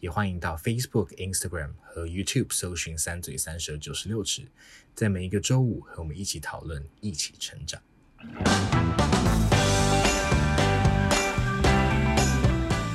[0.00, 4.46] 也欢迎到 Facebook、Instagram 和 YouTube 搜寻“三嘴三舌九十六尺”，
[4.94, 7.82] 在每一个周五和我们一起讨论，一起成长。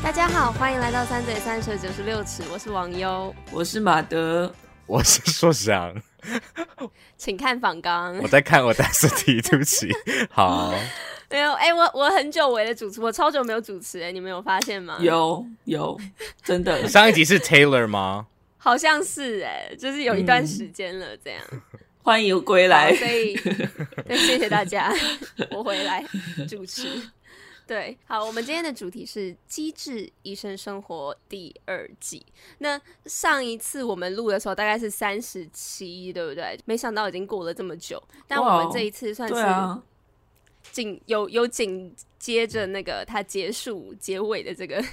[0.02, 5.94] 大家好，欢迎来到“三嘴三舌九十六尺”，我是王优，我是马德，我是硕翔，
[7.18, 8.18] 请看访纲。
[8.20, 9.90] 我在看我的试题，对不起。
[10.30, 10.74] 好。
[11.34, 15.00] 没有哎、欸，我我很久违了主持，我超久没有主持哎、欸，你们有发现吗？
[15.02, 16.00] 有有，
[16.44, 16.86] 真的。
[16.88, 18.28] 上一集是 Taylor 吗？
[18.58, 21.42] 好像是哎、欸，就是有一段时间了这样。
[21.52, 21.62] 嗯、
[22.04, 23.34] 欢迎归来，所以
[24.06, 24.94] 对，谢谢大家，
[25.50, 26.06] 我回来
[26.48, 27.02] 主持。
[27.66, 32.24] 对，好，我们今天的主题是《机智医生生活》第二季。
[32.60, 36.60] 那上一次我们录的时候大概是三十七，对不对？
[36.66, 39.82] 没想到已经过了这么久，但我们这一次算是。
[40.74, 44.84] 紧有有紧接着那个他结束结尾的这个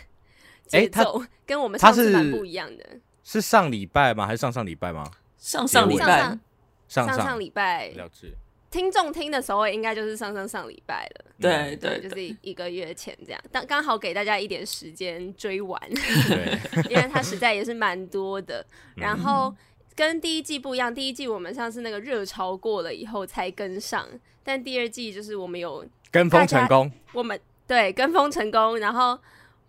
[0.66, 2.84] 节奏，欸、跟我们上次蛮不一样的。
[3.24, 4.26] 是上礼拜吗？
[4.26, 5.10] 还是上上礼拜吗？
[5.38, 6.38] 上上礼拜，
[6.86, 7.88] 上上礼拜。
[7.96, 8.28] 了解。
[8.70, 11.24] 听众听的时候应该就是上上上礼拜了。
[11.40, 13.40] 对对，就是一个月前这样。
[13.50, 15.80] 但刚好给大家一点时间追完，
[16.28, 16.58] 对，
[16.90, 18.64] 因为它实在也是蛮多的。
[18.96, 19.52] 然后
[19.96, 24.06] 跟第一季不一样，第一季我们上次那个热潮过了以后才跟上。
[24.42, 29.18] 但第二季就是我们有跟风成功，我们对跟风成功，然后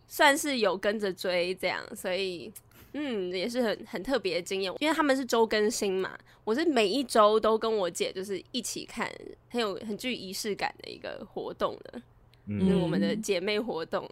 [0.08, 2.52] 算是有跟着追这样，所以
[2.94, 6.12] 嗯也是很很特别的经验，因为他们是周更新嘛，
[6.44, 9.10] 我是每一周都跟我姐就是一起看，
[9.50, 12.02] 很有很具仪式感的一个活动的，
[12.48, 14.08] 嗯，就是我们的姐妹活动。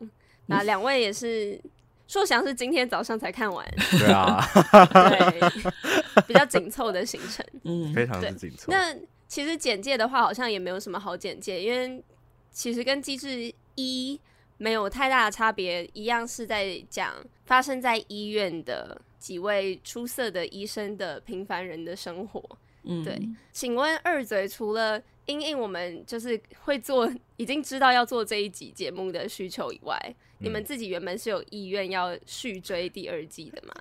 [0.45, 1.59] 那两位也是，
[2.07, 3.63] 硕翔是今天早上才看完，
[3.99, 8.71] 对啊，对，比较紧凑的行程，嗯，非常的紧凑。
[8.71, 8.95] 那
[9.29, 12.03] 其实简介的话，好像也没有什么好简介，因为
[12.51, 14.15] 其实跟《机制一》
[14.57, 22.43] 没有太大的差别，一样是在讲发生在医院的几位出色的医生的平凡人的生活。
[22.83, 23.21] 嗯，对。
[23.53, 27.07] 请问二嘴除了因应我们就是会做，
[27.37, 29.95] 已经知道要做这一集节目的需求以外，
[30.39, 33.73] 嗯、你们自己原本是有意愿要续追第二季的吗？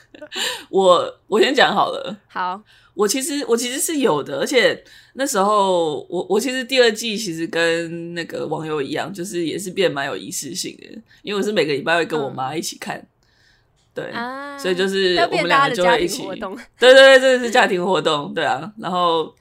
[0.70, 2.16] 我我先讲好了。
[2.28, 2.62] 好，
[2.94, 4.82] 我其实我其实是有的，而且
[5.14, 10.86] 那时候我我其实第二季其实跟那个网友一样，就是也是变蛮有仪式性的，
[11.22, 13.06] 因为我是每个礼拜会跟我妈一起看，嗯、
[13.94, 16.22] 对、啊，所以就是我们两个就会一起，
[16.78, 19.34] 对对对，这是家庭活动，对啊，然后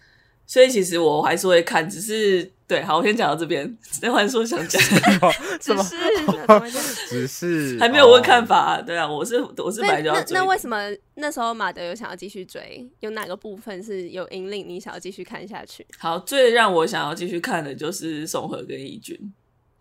[0.45, 2.51] 所以其实我还是会看，只是。
[2.71, 3.77] 对，好，我先讲到这边。
[4.01, 4.81] 那还说想讲，
[5.59, 5.95] 只是
[7.09, 8.81] 只是还没有问看法。
[8.81, 10.33] 对啊，我是我是白就要追。
[10.33, 10.77] 那那为什么
[11.15, 12.89] 那时候马德有想要继续追？
[13.01, 15.85] 有哪个部分是有引领你想要继续看下去？
[15.97, 19.33] 好，最让我想要继续看的就是宋和跟义军。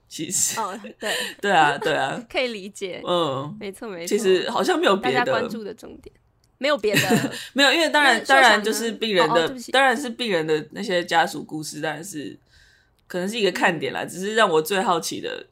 [0.09, 3.01] 其实哦，对对啊，对啊，可以理解。
[3.07, 4.09] 嗯，没错没错。
[4.09, 6.13] 其实好像没有别的大家关注的重点，
[6.59, 12.37] 没有别的，没有，因为当然当然就是病人的、哦哦，当然是病人的那些家属故事，当然是。
[13.11, 15.49] 可能是一个看点啦，只是让我最好奇的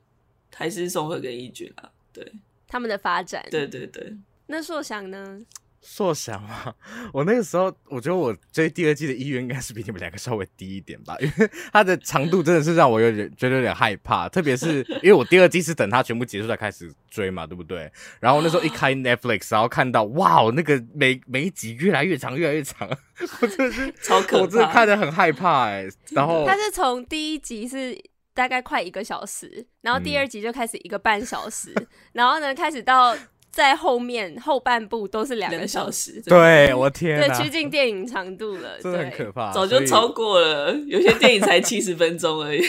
[0.54, 2.32] 还是宋慧跟义军啊，对
[2.68, 4.16] 他们的发展，对对对。
[4.46, 5.40] 那硕想呢？
[5.80, 6.74] 硕翔啊，
[7.12, 17.90] 我那个时候我觉得我追第二季的意愿应该是比你们两个稍微低一点吧， 因为它的长度真的是让我有点觉得有点害怕，特别是因为我第二季是等它全部结束才开始追嘛，对不对？
[18.20, 22.88] 然后那时候一开 Netflix，然后看到哇，那个每每一集越来越长，越来越长，
[23.40, 25.90] 我真的是超可怕，我真的看得很害怕哎、欸。
[26.10, 27.96] 然后它是从第一集是
[28.34, 33.16] 大概快一个小时，然后第二集就开始一个半小时，嗯、然后呢开始到。
[33.58, 42.62] 在后面后半部都是两个小时，对我天，对趋近电影长度了，真的很可怕，早就超过了，有些电影才七十分钟而已。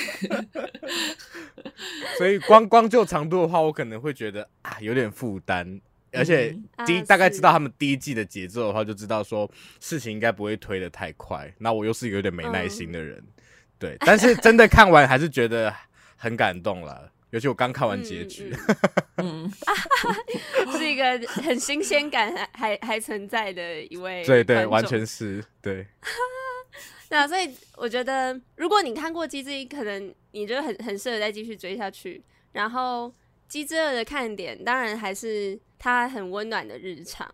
[2.17, 5.79] 所以光光就长度的话，我可能会觉得啊有点负担，
[6.11, 6.57] 而且
[6.87, 9.47] 第一、啊、大概知道他们第一季的节奏的话，就知道说
[9.79, 11.53] 事情应该不会推得太快。
[11.59, 13.27] 那我又是有点没耐心的人，嗯、
[13.77, 15.71] 对，但是真的看完还是觉得
[16.15, 17.11] 很感动了。
[17.31, 18.55] 尤其我刚看完结局，
[19.17, 19.51] 嗯，
[20.65, 25.85] 嗯 是一个很新鲜感还还还存在的一位，对对，完全是对。
[27.11, 32.23] 那所以我觉得，如果你看过《机智一》，可能你就很很适合再继续追下去。
[32.51, 33.07] 然后
[33.47, 37.27] 《机智二》的看点，当然还是它很温暖的日常。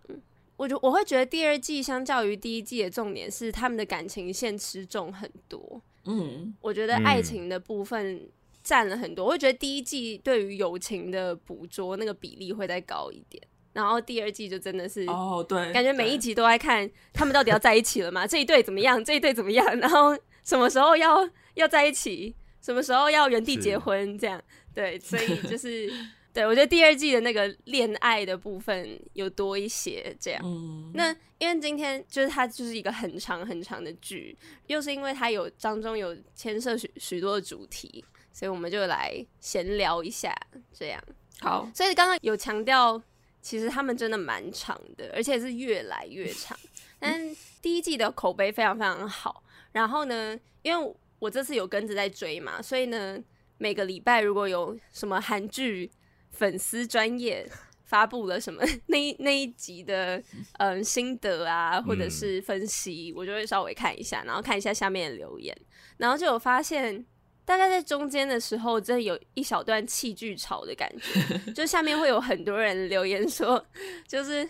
[0.55, 5.81] 我就我会觉得第二季相较于第一季的重点是他们的感情线吃重很多。
[6.05, 8.25] 嗯，我觉得爱情的部分
[8.65, 9.23] 占了很多。
[9.23, 13.41] 嗯、我会觉得第一季对于友情的捕捉那个比例会再高一点，
[13.71, 18.27] 然后第二季就真的是哦，对，感觉每一集都在看他们到底要在一起了吗？
[18.27, 19.01] 这一对怎么样？
[19.05, 19.65] 这一对怎么样？
[19.79, 22.35] 然后什么时候要要在一起？
[22.59, 24.17] 什么时候要原地结婚？
[24.17, 24.41] 这样
[24.73, 25.89] 对，所以 就是。
[26.35, 30.41] 对，我觉得第二季的那个恋爱的部分有多一些，这样。
[30.43, 34.37] 嗯、那因为今天就是它就是一个很长很长的剧，
[34.67, 38.03] 又是因为它有当中有牵涉许许多的主题，
[38.35, 40.35] 所以我们就来闲聊一下，
[40.73, 41.01] 这样。
[41.39, 43.01] 好，所以刚刚有强调，
[43.41, 46.57] 其实他们真的蛮长的，而且是越来越长。
[46.99, 49.41] 但第一季的口碑非常非常好，
[49.71, 53.17] 然后呢，因为我这次有跟着在追嘛，所以呢，
[53.57, 55.89] 每个礼拜如果有什么韩剧。
[56.31, 57.49] 粉丝专业
[57.85, 60.21] 发布了什么那一那一集的
[60.57, 65.57] 嗯心得啊，或者是分析，我就会稍微看一下，然后看一下下面的留言，
[65.95, 67.05] 然后就有发现，
[67.45, 73.63] 大概在中间的时候，真的有一小段弃剧潮的感觉， 就下面会有很多人留言说，
[74.07, 74.49] 就是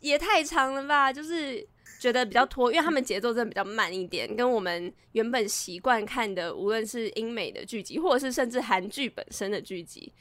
[0.00, 1.64] 也太长了吧，就是
[2.00, 10.12] 觉得比较拖，因为他们节奏真的比较慢一点，跟我们原本习惯看的，无论是英美的剧集，或者是甚至韩剧本身的剧集。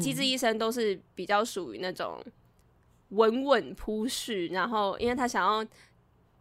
[0.00, 2.18] 机智医生都是比较属于那种
[3.10, 5.62] 稳稳铺叙，然后因为他想要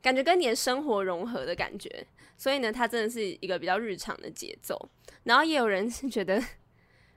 [0.02, 2.08] 感觉跟你的生活融合的感觉，
[2.44, 4.78] 所以呢，它真的是一个比较日常的节奏。
[5.24, 6.44] 然后也有人是觉得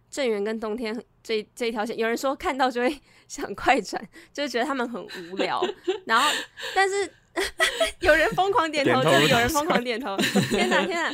[0.08, 4.00] 郑源跟冬天这这一条线，有人说看到就会 想快转，
[4.32, 5.60] 就是觉得他们很无聊。
[6.04, 6.30] 然后，
[6.76, 7.12] 但是
[7.98, 10.16] 有人疯狂点头，就是有人疯狂点头。
[10.48, 11.12] 天哪，天哪！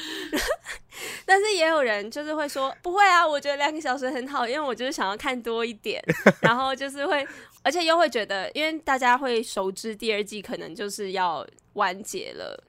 [1.24, 6.04] 但是也有人就是会说不会啊，我觉得两个小时很好，因为我就是想要看多一点，
[6.42, 7.26] 然后就是会，
[7.62, 12.62] 而且又会觉得，因为大家会熟知第二季可能就是要完结了，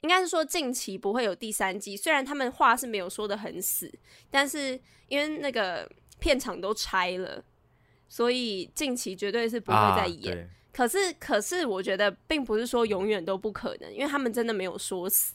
[0.00, 3.92] 应该是说近期不会有第三季，虽然他们话是没有说的很死，
[4.30, 4.78] 但是
[5.08, 7.42] 因为那个片场都拆了，
[8.08, 10.38] 所以近期绝对是不会再演。
[10.38, 15.34] 啊、可是，可是我觉得并不是说永远都不可能，因为他们真的没有说死，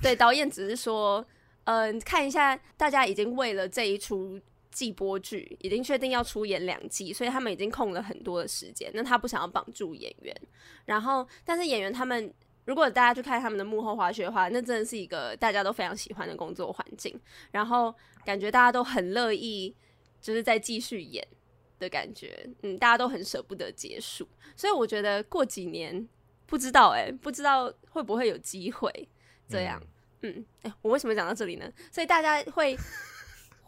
[0.00, 1.24] 对，导演只是说。
[1.64, 4.40] 嗯、呃，看一下，大家已经为了这一出
[4.72, 8.90] 季播剧，已经确定要出演两季，所以他们已经空了很多的时间。
[8.94, 10.34] 那他不想要绑住演员，
[10.86, 12.32] 然后，但是演员他们，
[12.70, 17.20] 如果大家去看他们的幕后滑雪的话，那真的是一个大家都非常喜欢的工作环境，
[17.50, 17.92] 然后
[18.24, 19.74] 感觉大家都很乐意，
[20.20, 21.26] 就是在继续演
[21.80, 22.48] 的感觉。
[22.62, 24.24] 嗯，大家都很舍不得结束，
[24.54, 26.08] 所以我觉得过几年
[26.46, 29.08] 不知道哎、欸，不知道会不会有机会
[29.48, 29.82] 这样。
[30.22, 31.68] 嗯嗯，哎、欸，我为什么讲到这里呢？
[31.90, 32.78] 所以大家会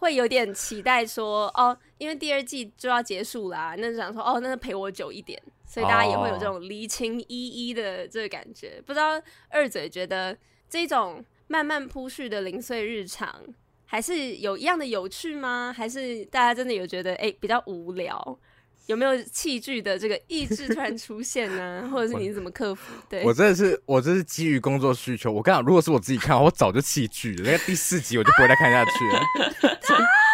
[0.03, 8.79] 会有点期待说，哦，因为第二季就要结束啦，那就想说，哦，那就陪我久一点，所以大家也会有这种离情依依的这个感觉。
[8.79, 8.87] Oh.
[8.87, 10.37] 不知道二嘴觉得
[10.69, 13.33] 这种慢慢铺叙的零碎日常，
[13.85, 15.73] 还是有一样的有趣吗？
[15.75, 18.39] 还是大家真的有觉得，哎、欸，比较无聊？
[18.87, 21.89] 有没有器具的这个意志突然出现呢？
[21.93, 22.93] 或者是你是怎么克服？
[23.09, 25.31] 对，我真的是，我这是基于工作需求。
[25.31, 27.45] 我跟你讲，如果是我自己看，我早就弃剧了。
[27.45, 28.91] 那个第四集我就不会再看下去
[29.69, 29.79] 了。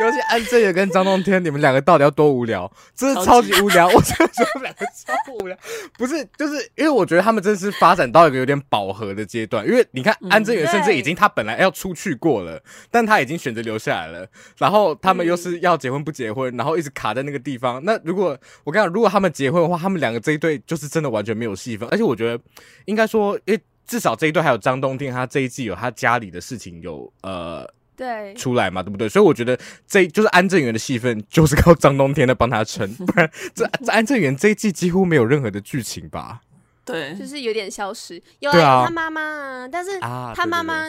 [0.00, 2.70] 尤其安正元跟张冬天，你们两个到底要多无聊？
[2.94, 3.86] 真是超级无聊！
[3.88, 5.56] 我真的觉得他们两个超无聊。
[5.98, 9.66] 不是，就是因为我觉得他们真的是发展到一个有点饱和的阶段。
[9.66, 14.26] 因为你看，安正元甚至已经他本来要出去过了，但他已经选择留下来了。
[14.56, 17.84] 然后他们又是要结婚不结婚，然后一直卡在那个地方。
[17.84, 21.88] 那如果我跟你讲，如果他们结婚的话，他们两个这一对就是真的完全没有戏份。
[21.90, 22.42] 而且我觉得，
[22.86, 27.68] 应该说，因为至少这一对还有张冬天，他这一季有他家里的事情有呃。
[28.00, 29.06] 对，出来嘛，对不对？
[29.06, 36.40] 所以我觉得这就是安正元的戏份，就是靠张冬天的帮他撑， 不然这这安正元这一季几乎没有任何的剧情吧？
[36.84, 38.22] 对，就是有点消失。
[38.38, 40.88] 有啊，他妈妈，但是他妈妈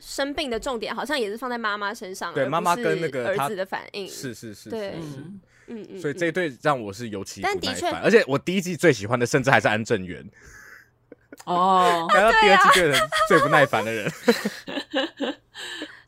[0.00, 5.40] 生病的重点好像也是放在妈妈身上，对，妈妈跟那个儿子的反应，是是是，对，嗯。
[5.68, 10.24] 嗯，所以这一对让我是尤其不耐烦，而且我第一季最喜欢的甚至还是安正元。
[11.44, 12.96] 哦，来到第二季，人
[13.26, 14.08] 最不耐烦的人。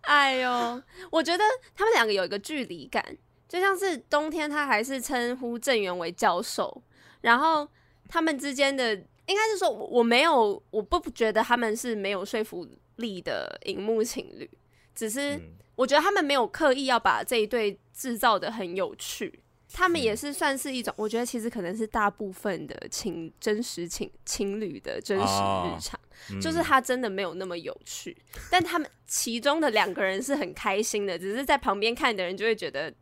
[0.08, 3.04] 哎呦，我觉得他们两个有一个距离感，
[3.46, 6.82] 就像是冬天他还是称呼郑源为教授，
[7.20, 7.68] 然后
[8.08, 14.50] 他们之间的应该是说，我没有，我不觉得他们是没有说服力的荧幕情侣，
[14.94, 15.38] 只是
[15.76, 19.42] 我觉得他们没有刻意要把这一对制造的很有趣。
[19.72, 32.92] 他们也是算是一种，我觉得其实可能是大部分的情真实情情侣的真实日常，哦、就是他真的没有那么有趣，嗯、但他们其中的两个人是很开心的，只是在旁边看的人就会觉得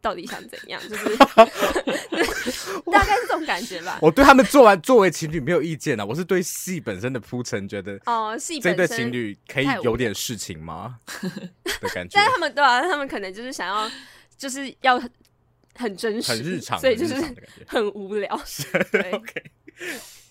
[0.00, 1.16] 到底想怎样，就是
[2.90, 3.98] 大概是这种感觉吧。
[4.00, 10.98] 我对他们做完作为情侣没有意见啊，我是对戏本身的铺陈觉得哦，戏这对情侣可以有点事情吗
[11.80, 12.14] 的感觉？
[12.14, 13.90] 但是他们对啊，他们可能就是想要
[14.38, 15.00] 就是要
[15.74, 17.14] 很真实、很日常，所以就是
[17.66, 18.40] 很无聊。
[18.92, 19.50] 对， OK，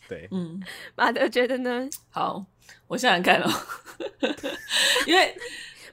[0.08, 0.62] 对，嗯，
[0.96, 1.90] 马德觉得呢？
[2.10, 2.46] 好，
[2.88, 3.50] 我想想看哦，
[5.08, 5.36] 因为。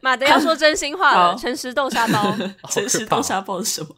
[0.02, 2.36] 马德要说真心话了，诚实豆沙包，
[2.70, 3.88] 诚实豆沙包是什么？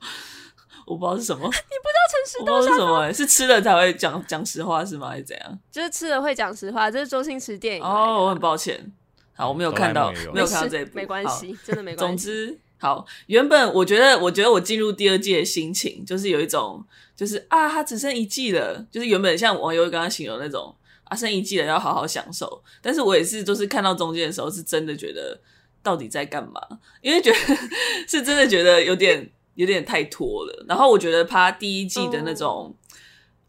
[0.87, 1.45] 我不知道是什么。
[1.45, 3.13] 你不知道诚实豆沙包是什么？
[3.13, 5.09] 是吃了才会讲讲实话是吗？
[5.11, 5.59] 还是怎样？
[5.71, 7.83] 就是吃了会讲实话，这是周星驰电影。
[7.83, 8.91] 哦，我很抱歉，
[9.35, 11.99] 好，我没有看到，没有看到这一部，没关系，真的没关系。
[11.99, 22.63] 总之，好，原本我觉得，我觉得我进入第二季的心情，就是有一种，就是啊，它只剩一季了，就是原本像网友刚刚形容那种，啊，剩一季了，要好好享受。
[22.81, 25.39] 但是我也是，就是看到中间的时候，是真的觉得。
[25.81, 26.61] 到底在干嘛？
[27.01, 27.37] 因为觉得
[28.07, 30.65] 是真的觉得有点有点太拖了。
[30.69, 32.75] 然后我觉得他第一季的那种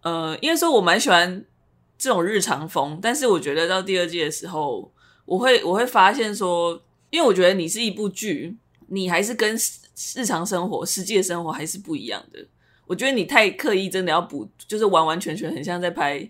[0.03, 0.13] ，oh.
[0.13, 1.43] 呃，因为说我蛮喜欢
[1.97, 4.93] 这种日常风，但是我觉得到第二季的时候，
[5.25, 8.55] 我会我会发现说，因为我觉得你是一部剧，
[8.89, 9.55] 你还是跟
[10.15, 12.45] 日常生活、实际的生活还是不一样的。
[12.85, 16.29] 我觉得你太刻意，真的要补，就是完完全全很像在拍。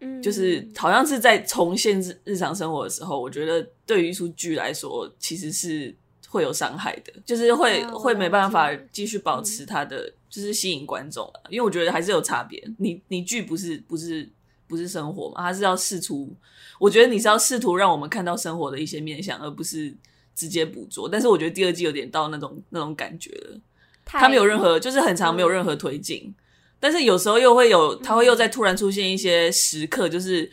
[0.00, 5.94] 嗯就是好像是在重现日日常生活的时候，我觉得对于一出剧来说，其实是
[6.28, 12.62] 会有伤害的，就是会、啊、会没办法继续保持它的，就是吸引观众、啊、因为我觉得还是有差别。
[12.78, 14.28] 你你剧不是不是
[14.66, 16.34] 不是生活嘛，它是要试图，
[16.80, 19.94] 我觉得你是要试图让我们看到生活的一些面相，而不是
[20.34, 21.08] 直接捕捉。
[21.08, 23.60] 但是我觉得第二季有点到那种那种感觉了，
[24.04, 26.34] 他没有任何，就是很长没有任何推进。
[26.80, 30.50] 但是有时候又会有，他会又再突然出现一些时刻，就是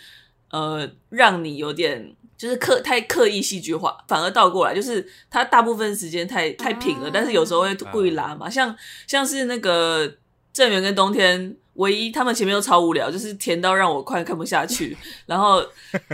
[0.49, 8.73] 呃，让你有点就是刻太刻意戏剧化，反而倒过来，就是他大部分时间太太平了，但是有时候会故意拉嘛，像
[9.07, 10.15] 像是那个
[10.53, 15.63] 郑源跟冬天，唯一他们前面都超无聊，就是甜到让我快看不下去， 然后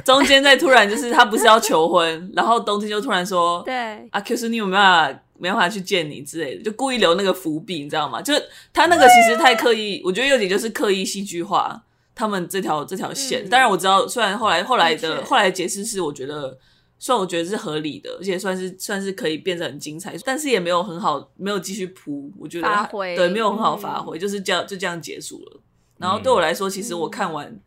[0.05, 5.19] 中间再突然就是他不是要求婚，然后冬天就突然说，对，阿 Q 是你有没有办法？
[5.39, 8.19] 没办法去见你之类的，就故意留那个伏笔，你知道吗？
[8.19, 11.79] 就是他那个其实太刻意，我觉得有点就是刻意戏剧化
[12.15, 13.45] 他们这条这条线。
[13.45, 16.57] 嗯、当然我知道，虽然后来后来的后来的解释是，我觉得
[16.99, 22.31] 虽然我觉得是合理的，而且算是算是可以变得很精彩，但是也没有很好，没有继续铺。
[22.37, 25.61] 我觉得对，没有很好发挥，嗯、就是这样就这样结束了。
[25.97, 27.61] 然后对我来说，其实我看完、嗯、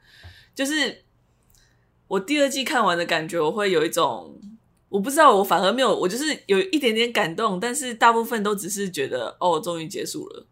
[0.55, 1.05] 就是
[2.09, 4.37] 我第二季看完的感觉，我会有一种。
[4.89, 10.45] 我不知道，我反而没有，我就是有一点点感动，但是大部分都只是觉得哦，终于结束了。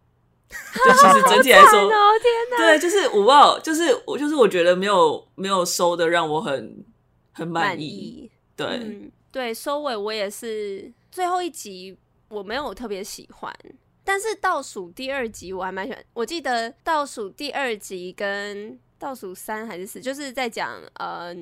[0.48, 2.12] 就其实整体来说， 哦、
[2.56, 6.84] 对，就是我不知道，就是我就是我觉得没有没有收的让我很
[7.32, 8.30] 很满意。
[8.66, 11.96] 意对、嗯、对，收尾我也是最后一集
[12.28, 13.54] 我没有特别喜欢，
[14.04, 16.04] 但是倒数第二集我还蛮喜欢。
[16.14, 21.34] 我记得倒数第二集跟倒数三还是四，就是在讲呃。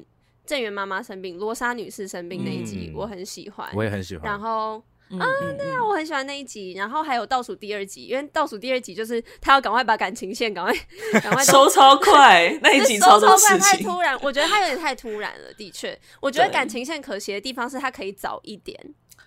[0.49, 4.31] 郑源妈妈生病，罗莎女士生病那一集，我很喜欢，我也很喜欢。
[4.31, 6.73] 然后，嗯、啊，对啊，我很喜欢那一集。
[6.73, 10.75] 然后还有倒数第二集，因为倒数第二集就是他要赶快把感情线赶快
[11.21, 15.53] 赶快收超快， 那一集超多事情，太突然，我觉得他有点太突然了。
[15.55, 18.79] 的确，我觉得感情线可惜的地方是他可以早一点，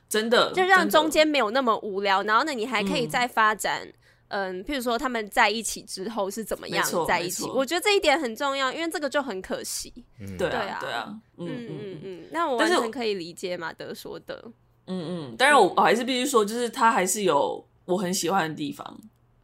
[0.09, 2.21] 真的，就让中间没有那么无聊。
[2.23, 3.81] 然后呢，你还可以再发展。
[3.85, 3.93] 嗯
[4.31, 7.45] 嗯，譬如说他们在一起之后是怎么样在一起？
[7.49, 9.91] 我觉得这一点很重要，因为这个就很可惜。
[10.19, 12.23] 嗯、对啊，对啊，嗯嗯嗯。
[12.31, 14.39] 那我完全可以理解马德说的。
[14.89, 18.99] 嗯嗯，当然我我还是必须说，就是他还是有我很喜欢的地方，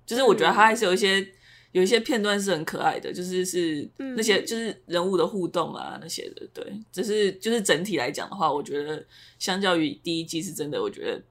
[0.06, 1.28] 就是我觉得他还是有一些、嗯、
[1.72, 6.46] 有一些片段是很可爱的，就是是那些就是人物的互动啊那些的。
[6.54, 9.06] 对，只是就是整体来讲的话，我觉得
[9.40, 11.22] 相较于第一季是真的，我觉得。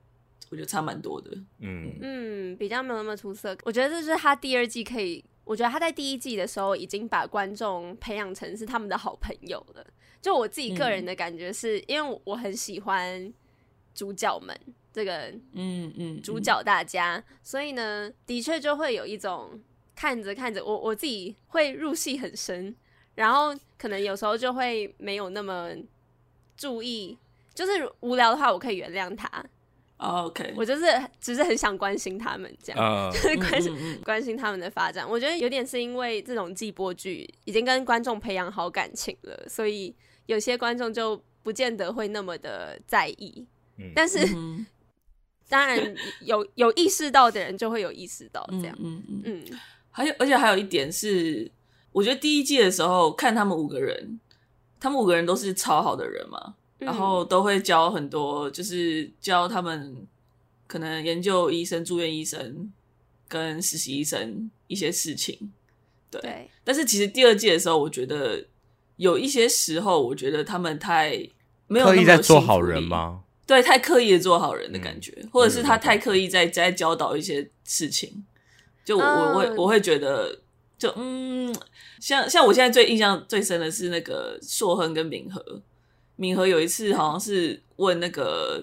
[0.51, 3.57] 我觉得差蛮多的，嗯嗯，比较没有那么出色。
[3.65, 9.85] 我觉得这是他第二季可以，我觉得他在第一季的时候已经把观众培养成是他们的好朋友了。
[10.23, 13.33] 就我自己个人的感觉是，嗯、因为我很喜欢
[13.95, 14.59] 主角们
[14.93, 19.61] 这个，嗯嗯，主角大家，嗯嗯、所以呢，的确就会有一种
[19.95, 22.75] 看着看着，我我自己会入戏很深，
[23.15, 25.71] 然后可能有时候就会没有那么
[26.57, 27.17] 注意，
[27.55, 29.45] 就是无聊的话，我可以原谅他。
[29.97, 30.85] Oh, OK，我就是
[31.21, 35.09] 只是很想关心他们这样，uh, 就是关心、嗯嗯、关心他们的发展。
[35.09, 39.95] 我觉得有点是因为这种季播剧已经跟观众培养好感情了，所以
[40.27, 43.47] 有些观众就不见得会那么的在意。
[43.77, 44.67] 嗯、但是、嗯、
[45.49, 48.77] 当然有有意识到的人就会有意识到这样。
[48.81, 49.45] 嗯嗯嗯。
[49.51, 49.59] 嗯
[49.91, 51.51] 还有，而且还有一点是，
[51.93, 54.19] 我觉得第一季的时候看他们五个人，
[54.81, 56.55] 他们五个人都是超好的人嘛。
[56.77, 60.07] 然后都会教很多，就是教他们
[60.67, 62.71] 可能研究医生、住院医生
[63.27, 65.53] 跟实习医生一些事情。
[66.11, 68.45] 对，对但是其实第二季的时候，我觉得
[68.97, 71.13] 有一些时候，我觉得他们太
[71.69, 73.24] 没有有刻意在做好人吗？
[73.47, 78.25] 对，太刻意的做好人的感觉，嗯、或者是他太刻意在在教导一些事情。
[78.85, 80.39] 就我、嗯、我会我会觉得，
[80.77, 81.55] 就嗯，
[82.01, 85.43] 像像我现在最印象最深的是那个硕亨跟敏和，
[86.17, 88.63] 敏和有一次好像是问那个，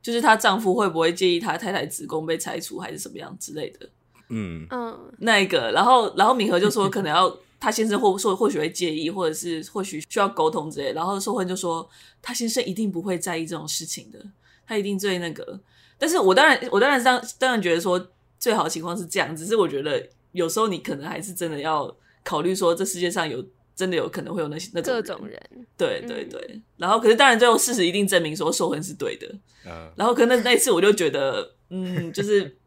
[0.00, 3.88] 就是她丈夫会不会介意她太太子宫被拆除还是什么样之类的。
[4.30, 7.28] 嗯嗯，那一个，然后然后敏和就说可能要
[7.60, 10.92] 他先生或说或许会介意，或者是或许需要沟通之类。
[10.92, 11.88] 然后受婚就说
[12.22, 14.18] 他先生一定不会在意这种事情的，
[14.66, 15.58] 他一定最那个。
[15.98, 25.40] 但是我当然我当然当当然觉得说最好的情况是这样，只是我觉得有时候你可能还是真的要考虑说这世界上有真的有可能会有那些那种各种人，
[25.76, 26.40] 对对对。
[26.52, 29.26] 嗯、然后可是当然最后事实一定证明说受婚是对的。
[29.66, 32.57] 嗯，然后可能那一次我就觉得嗯就是。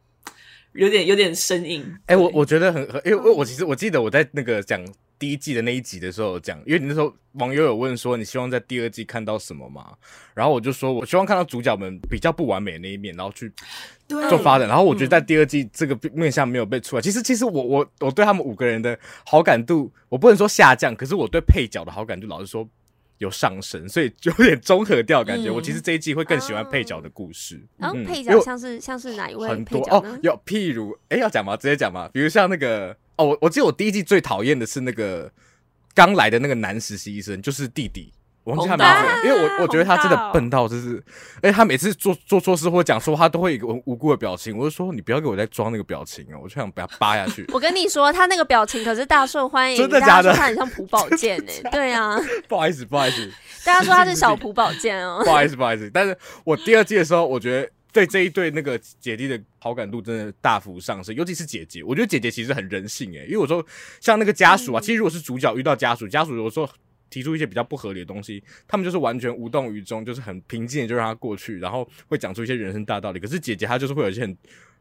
[0.74, 4.82] 有点有点生硬，哎、欸，我我觉得很很，因为我其实我记得我在那个讲
[5.20, 9.94] 第一季的那一集的时候讲，因为你那时候网友有问说你希望在第二季看到什么嘛，
[10.34, 13.52] 然后我就说我希望看到主角们比较不完美的那一面，然后去
[14.08, 17.02] 做发展，然后我觉得在第二季这个面向没有被出来。
[17.02, 22.68] 嗯、其实其实我我我对他们五个人的好感度，我不能说下降，可是我对配角的好感度老实说。
[23.22, 25.48] 有上升，所以就有点综合掉感觉。
[25.48, 27.62] 嗯、我其实这一季会更喜欢配角的故事。
[27.78, 29.48] 然后配角像是像是哪一位？
[29.48, 31.56] 很多哦，有譬如，哎，要讲吗？
[31.56, 32.10] 直接讲吗？
[32.12, 35.32] 比如像那个哦，我我记得我第一季最讨厌的是那个
[35.94, 38.12] 刚来的那个男实习医生，就是弟弟。
[38.44, 38.86] 我忘记他名
[39.22, 41.02] 字，因为我我觉得他真的笨到就是，
[41.42, 47.46] 哎，他每次做做错事或讲说话都会有一个无辜的表情，我就说你不要给我再装那个表情哦，我就想把他扒下去。
[47.54, 50.34] 我跟你说，他那个表情可是大受欢迎，真的假的？
[50.34, 53.32] 他很像朴宝剑 哎，对啊，不好意思，不好意思，
[53.64, 55.90] 大家说他是小朴宝剑哦， 不好意思，不好意思。
[55.94, 63.64] 但是我第二季的时候，我觉得对这一对那个姐弟的好感度真的大幅上升，尤其是姐姐，我觉得姐姐其实很人性哎，因为我说
[64.00, 66.68] 像那个家属啊，其实如果是主角遇到家属，家属有时候。
[67.12, 73.20] 提出一些比较不合理的东西，他们就是完全无动于衷，就是很平静的就让他过去，然后会讲出一些人生大道理。
[73.20, 74.38] 可是姐姐她就是会有一些很，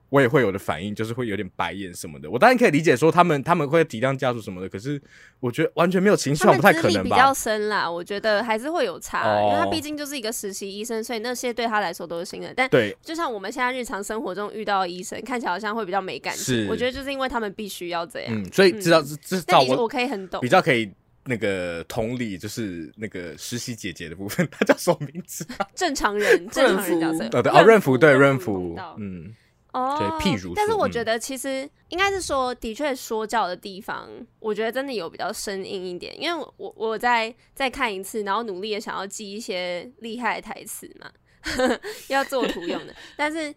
[0.09, 2.29] 我也会有的反应，就是会有点白眼什么的。
[2.29, 5.01] 我当然可以理解说他们他们会体谅家属什么的，可是
[5.39, 7.17] 我觉得完全没有情绪，不太可能吧？
[7.17, 12.53] 比较深啦，我觉得还是会有差，哦、因为他毕竟就是一个实习医生，所以那些对他来说都是新的。
[12.55, 16.45] 但对，就像我们现在日常生活中遇到的医生，看起来好像会比较没感情。
[16.45, 20.91] 是，我觉得就是因为他们必须要这样，嗯，所以知道知道我我可以很懂，比较可以。
[21.25, 25.47] 那个同理就是那个实习姐姐的部分，她叫什么名字？
[25.77, 27.29] 正常人， 正常人角色。
[27.29, 29.35] 对对哦，润福对润福，嗯，
[29.73, 36.19] 哦，对，譬如，但是我觉得其实应该是说，的确说教的地方，我觉得真的有比较生硬一点。
[36.21, 41.11] 因为我我在再看一次，然后努力的想要记一些厉害的台词嘛，
[42.09, 42.95] 要做图用的。
[43.17, 43.55] 但是，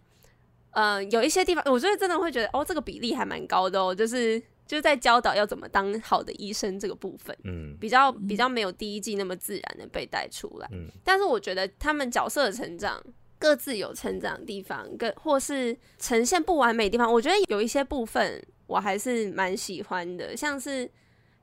[0.71, 4.41] 呃，有一些地方，我觉得真的会觉得，哦，这个比例还蛮高的哦，就是。
[4.73, 12.99] 就是在教导要怎么当好的医生这个部分，嗯，比较比较没有第一季那么自然的被带出来，嗯，但是我觉得他们角色的成长
[13.37, 20.89] 各自有成长的地方，跟或是呈现不完美的地方，我觉得有一些部分我还是蛮喜欢的，像是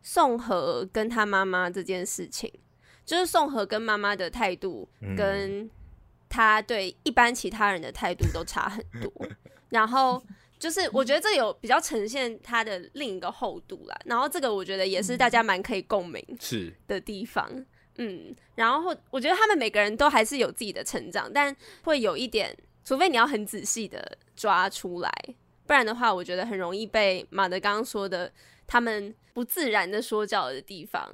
[0.02, 2.52] 宋和跟他妈妈这件事情，
[3.04, 5.70] 就是宋和跟妈妈的态度跟
[6.28, 9.12] 他对一般其他人的态度都差很多，
[9.68, 10.20] 然后。
[10.60, 16.70] 就是我觉得这有比较呈现它的另一个厚度啦，然后这个我觉得也是大家蛮可以共鸣是。
[16.86, 17.50] 的地方，
[17.96, 25.10] 嗯，然后我觉得他们每个人都还是有自己的成长，但会有一点，除非你要很仔细的抓出来，
[25.66, 28.30] 不然的话，我觉得很容易被马德刚刚说的
[28.66, 31.10] 他们不自然的说教的地方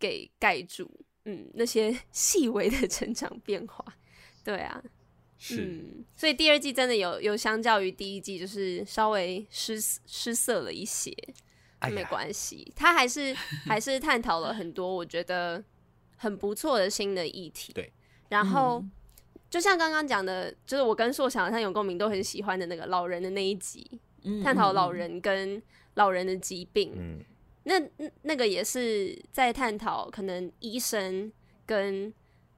[0.00, 0.90] 给盖住，
[1.26, 3.84] 嗯，那些 细微的成长变化，
[4.44, 4.82] 对啊。
[5.42, 5.62] 是。
[5.62, 11.10] 嗯，所以第二季真的有有相较于第一季，就是稍微失失色了一些，
[11.90, 13.32] 没关系，他还是
[13.64, 15.64] 还是探讨了很多我觉得
[16.18, 17.72] 很不错的新的议题。
[17.72, 17.90] 对，
[18.28, 18.90] 然后、嗯、
[19.48, 25.60] 就像刚刚讲的，就是我跟硕想他有共鸣，都很喜欢的那个老人的那一集，嗯、探讨老人跟
[25.94, 26.92] 老人的疾病。
[26.94, 27.18] 嗯，
[27.64, 27.80] 那
[28.22, 31.32] 那个也是在探讨可能医生
[31.64, 32.12] 跟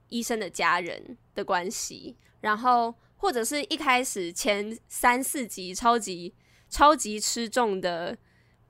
[0.09, 2.15] 医生的家人的关系。
[2.41, 6.33] 然后，或者是一开始前三四集超级
[6.69, 8.17] 超级吃重的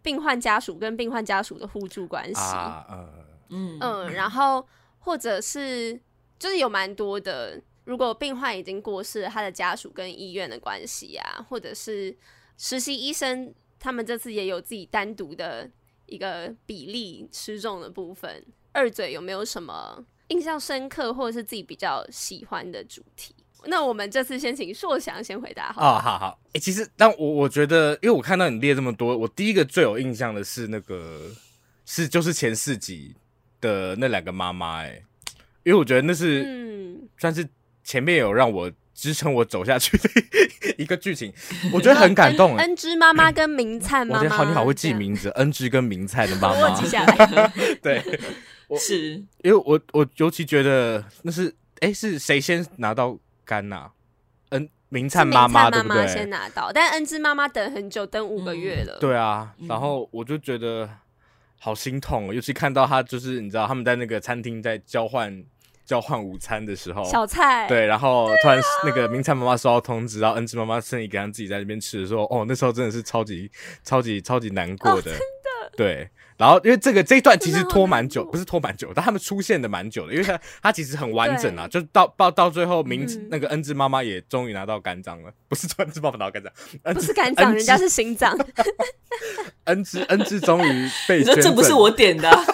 [0.02, 3.10] 病患家属跟病患家属的互助关系，啊呃、
[3.50, 4.68] 嗯嗯，然后
[5.00, 6.00] 或者是
[6.38, 12.16] 就是有蛮多的，如果病患已经过世，他的家属跟医院的关系啊，或者是
[12.58, 15.68] 实习医生，他们这次也有自己单独的
[16.06, 18.46] 一个比例吃重的部分。
[18.72, 23.36] 二嘴有没有什么印象深刻或者是自己比较喜欢的主题？
[23.66, 25.82] 那我们这次先请硕翔先回答好。
[25.82, 26.40] 哦，好好。
[26.48, 31.32] 哎、欸，其实，但我我觉得，因为我看到你列这么多，我第一个最有印象的是那个，
[31.86, 33.16] 是就是前四集
[33.62, 34.82] 的那两个妈妈。
[34.82, 35.02] 哎，
[35.64, 37.48] 因为我觉得那是，嗯，算是
[37.84, 40.10] 前面有让我支撑我走下去的
[40.78, 41.32] 一个剧情，
[41.72, 42.58] 我觉得很感动。
[42.58, 47.52] 恩芝妈妈跟明灿妈妈，我觉得好，你好会记名字，恩芝跟明灿的妈妈，我记下来。
[47.82, 51.48] 对，我是因为我我尤其觉得那是，
[51.80, 53.92] 哎、欸，是谁先拿到肝呐、啊？
[54.50, 56.08] 恩明灿妈妈对不对？
[56.08, 58.94] 先拿到，但恩芝妈妈等很久，等五个月了。
[58.94, 60.90] 嗯、对啊，然后我就觉得
[61.60, 65.44] 好心痛，尤其看到他就是你知道他们在那个餐厅在交换。
[65.86, 73.52] 交换午餐的时候，小菜对，然后突然那个明灿妈妈收到通知，然后恩芝妈妈剩一个人自己在那边吃的时候，哦，那时候真的是超级
[73.84, 76.10] 超级超级难过的，哦、真的对。
[76.38, 88.38] 然后因为这个这一段其实拖蛮久，不是拖蛮久，但他们出现的蛮久的，因为 他他其实很完整啊，就到到到最后明、嗯、那个恩智妈妈也终于拿到肝脏了， 不是恩芝妈妈拿到肝脏，不是肝脏，人家是心脏。
[89.66, 92.46] 恩智恩智终于被你说这不是我点的、啊。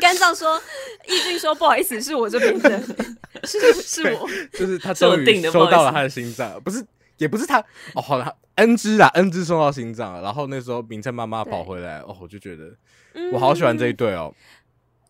[0.00, 0.60] 肝脏说，
[1.06, 2.80] 易俊说不好意思，是我这边的，
[3.44, 6.84] 是是我，就是他终于收到了他的心脏，不是，
[7.18, 7.60] 也不是他
[7.94, 12.74] 哦，好了，恩芝啊，恩芝送到心脏，然后那时候明灿妈妈跑回来，哦，我就觉得
[13.32, 14.34] 我好喜欢这一对哦，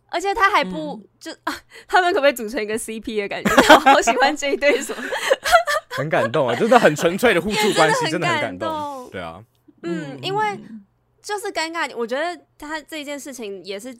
[0.09, 1.55] 而且他还不、嗯、就啊，
[1.87, 3.51] 他们可不可以组成一个 CP 的感觉？
[3.75, 5.03] 我好喜欢这一对，什么？
[5.91, 9.45] 很感动啊，真的很纯粹的互助关系，真的很感动，对啊，
[9.83, 10.59] 嗯，因为。
[11.21, 13.95] 就是尴尬，我觉得他这件事情也是，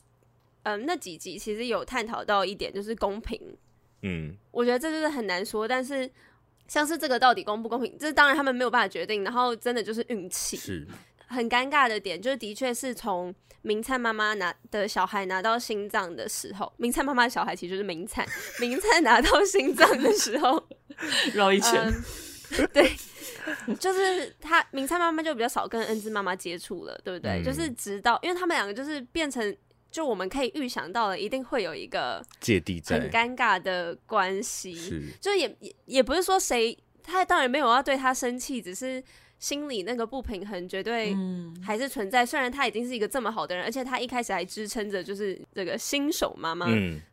[0.63, 3.39] 嗯，那几集其实有探讨到一点，就是公平。
[4.01, 6.11] 嗯，我觉得这就是很难说，但是
[6.69, 9.25] 像是这个到底公不公平，这当然他们没有办法决定。
[9.25, 10.87] 然后真的就是运气，是
[11.27, 18.25] 很尴尬的点，就是的确是从明灿妈妈拿的小孩拿到心脏的时候，明灿妈妈的小孩其实就是明灿，
[18.61, 20.63] 明灿拿到心脏的时候
[21.35, 21.87] 绕一圈。
[21.87, 22.05] 嗯
[22.73, 22.91] 对，
[23.79, 27.43] 就是他明灿妈妈就比较少跟恩芝妈妈接触了，对不对？
[27.43, 29.55] 嗯、就是直到，因为他们两个就是变成，
[29.91, 35.13] 就我们可以预想到了，一定会有一个芥蒂在，很尴尬的关系。
[35.21, 39.03] 就也也也不是说谁，他当然没有要对他生气，只是
[39.39, 41.17] 心里那个不平衡绝对
[41.65, 42.25] 还是存在。
[42.25, 46.67] 嗯、虽然他已经是一个这么好的人，而且他一开始还支撑着，就是这个新手妈妈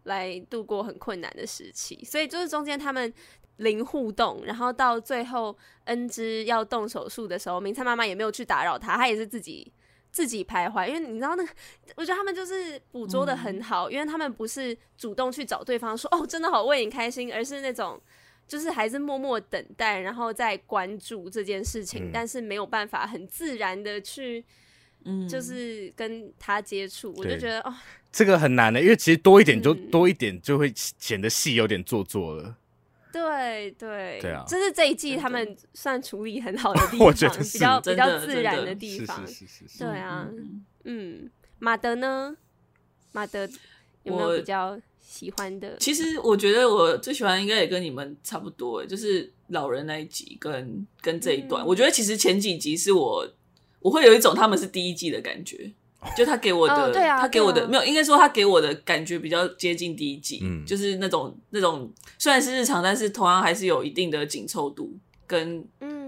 [0.04, 2.00] 来度过很困难的时期。
[2.02, 3.14] 嗯、所以就是中间他们。
[3.60, 9.72] 零互动，然后到最后恩芝要动手术的时候，明灿妈妈也没有去打扰他，他也是自己
[10.16, 10.88] 自己徘徊。
[10.88, 11.50] 因为你知道那个，
[11.98, 18.02] 我觉得他们就是捕捉的很好，嗯、因为他们不是主动去找对方说哦，真的好为你开心，而是那种
[18.48, 24.46] 就是还是默默等待，然后再关注这件事情，嗯、但是没有办法很自然的去，
[25.04, 27.76] 嗯，就是跟他接触，嗯、我就觉得哦，
[28.10, 32.56] 这个很难的，因为其实多一点就、嗯、多一点就会显得戏有点做作了。
[33.16, 39.24] 对对对啊，这是这一季他们 算处理很好的地 方，比较比较自然的地方。
[39.80, 40.28] 对啊，
[40.84, 42.36] 嗯，马德呢？
[43.14, 43.48] 马德
[44.04, 45.78] 有没有比较喜欢的？
[45.78, 51.64] 其实我觉得我最喜欢应该也跟你们差不多，就是老人那一集跟跟这一段。
[51.64, 53.26] 嗯、我觉得其实前几集是我
[53.80, 55.72] 我会有一种他们是第一季的感觉。
[56.16, 64.94] 就他给我的，哦啊、他给我的、啊、没有，应该说他给我的感觉比较接近第一季，嗯，就是那种那种虽然是日常，但是同样还是有一定的紧凑度
[65.28, 65.66] 跟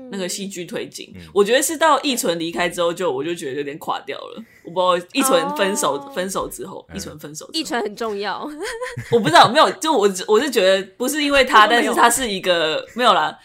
[0.10, 1.12] 那个戏剧推进。
[1.16, 4.44] 嗯、我觉得是到易纯离开之后就，就我就觉得有点垮掉了。
[4.64, 8.50] 我不知道易纯分手、哦、分手之后，易纯分手，易纯很重要。
[9.12, 13.38] 我不知道，没有，就我我是觉得不是因为他， 但是他是一个没有啦。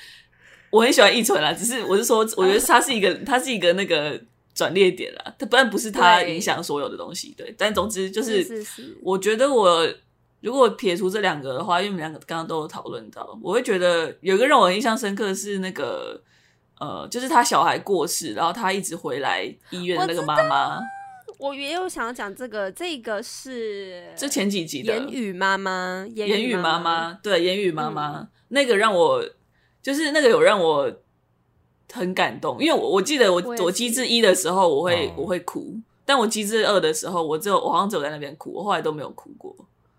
[0.71, 4.21] 我很喜欢易纯啦，只是我是说，我觉得他是一个，他是一个那个。
[4.55, 7.55] 转捩点了，它不然不是它影响所有的东西，对，对。
[7.57, 8.65] 但总之就是，
[9.03, 9.89] 我觉得我
[10.41, 16.21] 如果撇除这两个的话，因为我们两个刚刚都有讨论到，我会觉得有一个让我印象深刻的是那个，
[16.79, 20.79] 呃，就是他小孩过世，然后他一直回来医院的那个妈妈。
[21.39, 29.25] 我，我也有想要讲这个，这个是这前几集的言语妈妈，言语妈妈，对，言语妈妈、嗯、那个让我
[29.81, 30.93] 就是那个有让我。
[31.91, 39.55] 很感动，因为我我记得我我机智一的时候我会我会哭，但我机智二的时候我只有我好像只有在那边哭，我后来都没有哭过。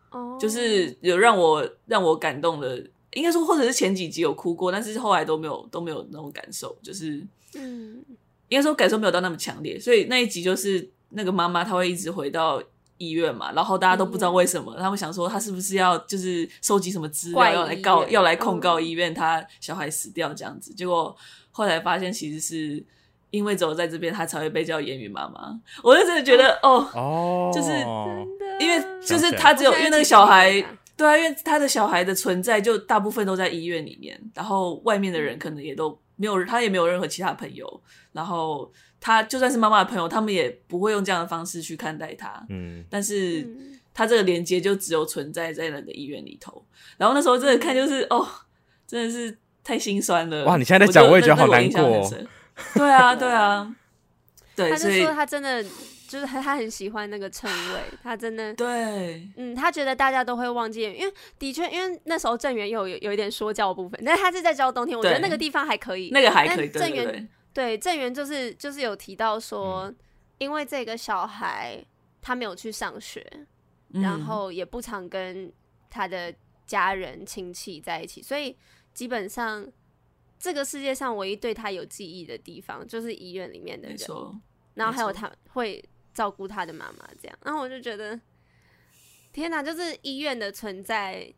[0.10, 8.04] 哦，就是有让我让我感动的，应该说或者是前几集有哭过，但是后来都没有都没有那种感受，就是嗯，
[8.48, 9.80] 应该说感受没有到那么强烈。
[9.80, 12.62] 所以那一集就是那个妈妈她会一直回到
[12.98, 21.15] 医院嘛，然后大家都不知道为什么，他们想说她是不是要就是收集什么资料要来告要来控告医院，她小孩死掉这样子，结果。
[21.53, 22.83] 后来发现，其实是
[23.29, 25.57] 因为只有在这边，他才会被叫言语妈妈。
[25.81, 27.71] 我就真的觉得，哦，哦，就是
[28.59, 30.51] 因为就是他只有因为那个小孩，
[30.97, 42.45] 对啊，因为他的小孩的存在就大部分都在医院里面，然后外面的人可能也都没有，他也没有任何其他朋友，然后他就算是妈妈的朋友，他们也不会用这样的方式去看待他。
[42.49, 43.47] 嗯，但是
[43.93, 46.63] 他这个连接就只有存在在那个医院里头。
[46.97, 48.27] 然后那时候真的看就是哦，
[48.87, 50.45] 真的是太心酸了。
[50.45, 52.13] 哇，你现在在讲，我也觉得好难过哦。
[52.73, 53.76] 对啊，对啊，
[54.56, 55.63] 对，他就说他真的。
[56.06, 66.69] 就是他很喜欢那个称谓，他真的对，嗯，他觉得大家都会忘记，因为的确，因为那时候郑源有有有一点说教部分， 但他是在教冬天，我觉得那个地方还可以，那个还可以。
[66.69, 69.95] 郑源对郑源就是就是有提到说，嗯、
[70.38, 71.84] 因为这个小孩
[72.21, 73.26] 他没有去上学，
[73.95, 75.52] 嗯、然后也不常跟
[75.89, 76.32] 他的
[76.67, 78.56] 家人亲戚在一起，所以
[78.93, 79.67] 基本上
[80.39, 83.97] 这个世界上唯一对他有记忆的地方就是医院里面的人，
[84.75, 85.84] 然后还有他会。
[86.13, 88.21] 照顾他的妈妈，这样，然后我就觉得，
[89.32, 89.63] 天哪！
[89.63, 91.34] 就是医院的存在，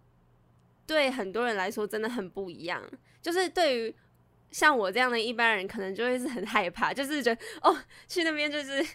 [0.86, 2.84] 对很多人来说真的很不一样。
[3.22, 3.96] 就是对于
[4.52, 7.74] 像我这样的一般人，可能就会是很害怕，就是觉得哦，
[8.06, 8.86] 去那边就是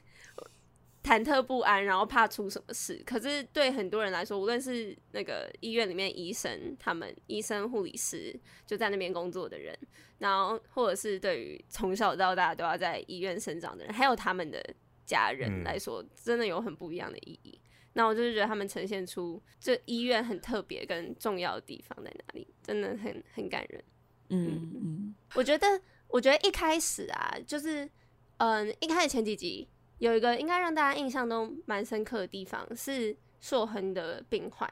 [1.11, 3.03] 忐忑不安，然后怕出什么事。
[3.05, 9.77] 可是对很多人来说，无论是那个医院里面医生、他们医生、护理师就在那边工作的人，
[10.19, 14.63] 然后或者是对于从小到大都要在医院生长的人，还有他们的。
[15.07, 17.59] 家人来说，真的有很不一样的意义。
[17.61, 23.83] 嗯、那我就是觉得他们呈现出这医院很特别跟重要的地方在哪里，真的很很感人。
[24.29, 25.67] 嗯嗯，我觉得，
[26.07, 27.91] 我觉得一开始啊，就是
[28.37, 29.67] 嗯，一开始前几集
[30.01, 34.69] 有一个应该让大家印象都蛮深刻的地方是硕亨的病患，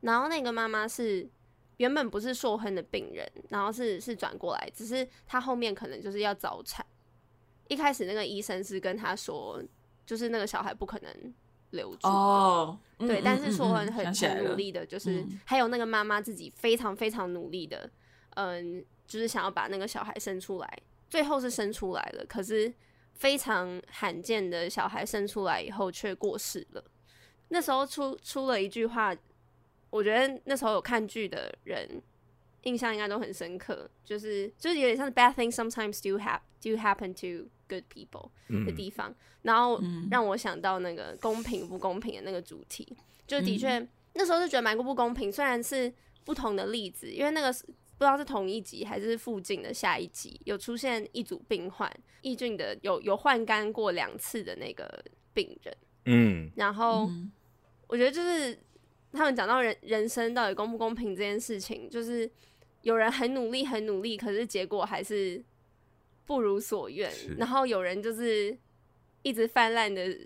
[0.00, 1.26] 然后那个妈妈是
[1.76, 6.84] 原本不是硕亨的病人，然后是是转过来，只是她后面可能就是要早产。
[7.68, 9.62] 一开始那个医生是跟她说。
[10.06, 11.34] 就是那个小孩不可能
[11.70, 17.88] 留住哦，对，但是说很很很努力的，就是还有那个妈妈自己非常非常努力的，
[18.30, 22.74] 嗯，就是想要把那个小孩生出来，最后是生出来了，可是
[23.20, 26.82] 非常罕见的小孩生出来以后却过世了。
[27.48, 29.14] 那时候出出了一句话，
[29.90, 32.02] 我觉得那时候有看剧的人
[32.62, 38.30] 印象应该都很深刻，就是就是有点像 bad things sometimes do happen do happen to good people
[38.64, 39.78] 的地方，嗯、然后
[40.10, 45.92] 让我想到那个公平不公平的那个主题，就的确、嗯、那时候就觉得蛮不公平，虽然是
[46.24, 47.54] 不同的例子，因为那个
[48.00, 57.10] 不知道是同一集还是附近的下一集有出现一组病患，易俊的有有换肝过两次的那个病人，嗯，然后
[57.88, 58.58] 我觉得就是
[59.12, 62.30] 他们讲到人人生到底公不公平这件事情，就是
[62.80, 65.44] 有人很努力很努力，可是结果还是。
[66.26, 68.56] 不如所愿，然后有人就是
[69.22, 70.16] 一直泛滥的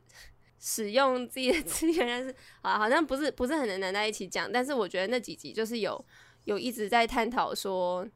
[0.59, 4.53] 使用自己的资源，但 是啊，好像不是不是很能拿在一起讲。
[4.53, 6.05] 但是我觉得那几集就是有
[6.45, 8.09] 有一直在探讨说，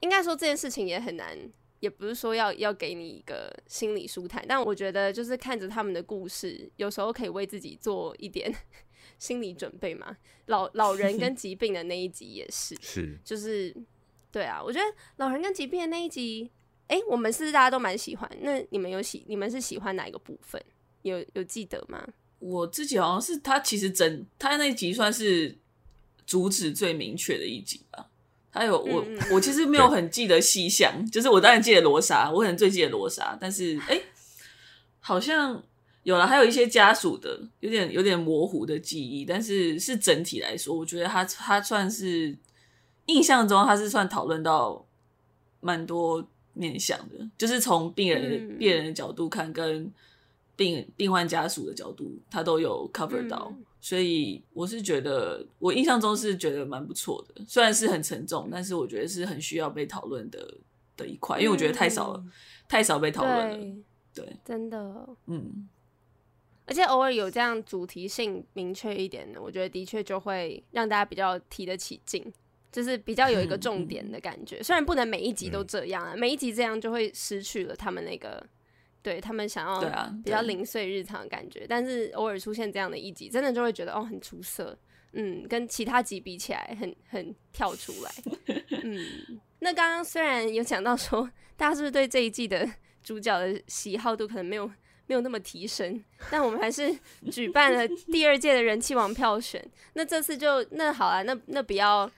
[0.00, 1.36] 应该说这件事情也很难，
[1.80, 4.44] 也不是说要要给你一个心理舒坦。
[4.48, 8.54] 但我觉得就是看着他们的故事，有时候可以为自己做一点
[9.18, 10.16] 心理准备嘛。
[10.46, 13.74] 老老人跟疾病的那一集也是， 是就是
[14.32, 14.84] 对啊，我觉得
[15.16, 16.50] 老人跟疾病的那一集。
[16.86, 18.28] 哎、欸，我们是大家都蛮喜欢？
[18.40, 20.60] 那你们有喜，你们是喜欢哪一个部分？
[21.02, 22.04] 有有记得吗？
[22.40, 25.56] 我自己好像是他，其实整他那一集算是
[26.30, 28.06] 主旨最明确的一集吧。
[28.50, 34.02] 还有我，嗯、我其实没有很记得细项，就是我当然记得罗莎，我可能最记得罗莎，但是哎、欸，
[35.00, 35.60] 好像
[36.04, 42.38] 有了，还有一些家属的，有点有点模糊的记忆，但是是整体来说，我觉得他他算是
[43.06, 44.86] 印象中他是算讨论到
[45.58, 46.24] 蛮多。
[46.52, 49.90] 面向的，就是从病人病人的角度看，跟
[50.56, 57.42] 病病患家属的角度，他都有 cover 到，嗯、所以我是觉得，我印象中是觉得蛮不错的。
[57.48, 60.54] 虽然是很沉重，但是我觉得是很需要被讨论的
[60.96, 62.30] 的一块，因为我觉得太少了，嗯、
[62.68, 63.56] 太少被讨论了。
[64.12, 65.68] 对，对真的，嗯，
[66.66, 72.32] 而且偶尔有这样主题性明确一点的，我觉得的确就会让大家比较提得起劲。
[72.72, 78.46] 就是比较有一个 重点的感觉，嗯、虽然不能每一集都这样啊，嗯、每一集这样就会失去了他们那个
[79.02, 79.80] 对他们想要
[80.24, 84.76] 比较零碎日常的感觉，但是偶尔出现这样的一集，真的就会觉得哦很出色，
[85.12, 88.10] 嗯，跟其他集比起来很很跳出来，
[88.82, 89.40] 嗯。
[89.60, 92.68] 那刚刚虽然有讲到说，大家是不是对这一季的
[93.02, 94.66] 主角的喜好度可能没有
[95.06, 96.96] 没有那么提升，但我们还是
[97.30, 102.10] 举办了第二届的人气王票选，那这次就那好了，那那不要。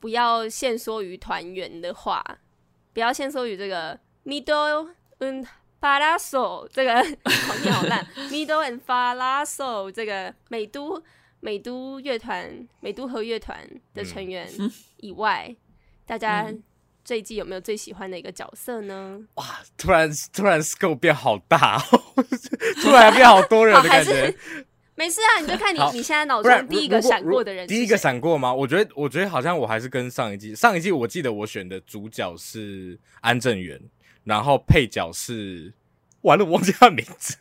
[0.00, 2.20] 不要限缩于团员的话，
[2.92, 5.46] 不要限缩于这个 Mido and
[5.82, 11.02] Palazzo 这个 好念好烂 Mido and Palazzo 这个美都
[11.40, 13.58] 美都乐团、美都和乐团
[13.92, 14.48] 的成员
[14.98, 15.56] 以外，嗯、
[16.06, 16.46] 大家
[17.04, 19.20] 这一季有没有最喜欢的一个角色呢？
[19.34, 19.44] 哇，
[19.76, 21.76] 突然突然 scope 变好大，
[22.80, 24.32] 突然变好多人的感觉。
[24.94, 28.54] 没事啊，你就看你你现在脑中第一个闪过的人，第一个闪过吗？
[28.54, 33.80] 我觉得，我觉得好像我还是跟上一季，上一季我记得我选的主角是安正元，
[34.24, 35.72] 然后配角是。
[36.22, 37.36] 完了，我忘记他名字。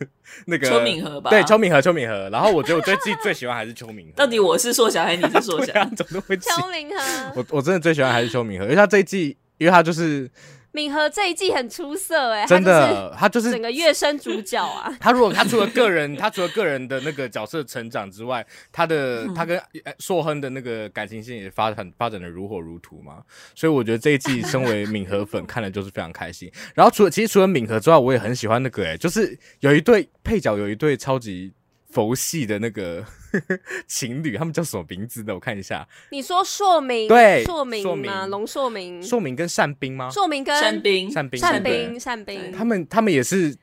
[0.45, 2.27] 那个邱敏和吧，对，邱敏和，邱敏和。
[2.31, 4.13] 然后我觉得我最最最喜欢还是邱敏和。
[4.15, 5.89] 到底我是硕小还是你是硕翔？
[5.95, 7.33] 怎么会邱敏和。
[7.35, 10.27] 我我真的最喜欢还是邱敏和，因为他这一季，因为他就是。
[10.73, 14.95] 敏和这一季很出色哎，真的，他就是整个乐生主角啊。
[14.99, 19.61] 他如果他除了个人， 他除了个人的那个角色成长之外，他的他跟
[19.99, 23.21] 硕亨的那个感情线也发展发展的如火如荼嘛。
[23.55, 26.51] 所以我觉得这一季身为敏和粉看了就是非常开心。
[26.73, 31.53] 然后除了其实除了敏和之外，我也很喜欢那个哎，就是有一对配角，有一对超级。
[31.91, 33.05] 佛系的那个
[33.87, 35.33] 情侣，他们叫什么名字呢？
[35.33, 35.87] 我看一下。
[36.09, 38.25] 你说硕明对硕明吗？
[38.27, 40.09] 龙硕明，硕明跟善斌吗？
[40.09, 42.51] 硕明跟善斌，善斌，善斌，善兵。
[42.51, 43.55] 他们他们也是，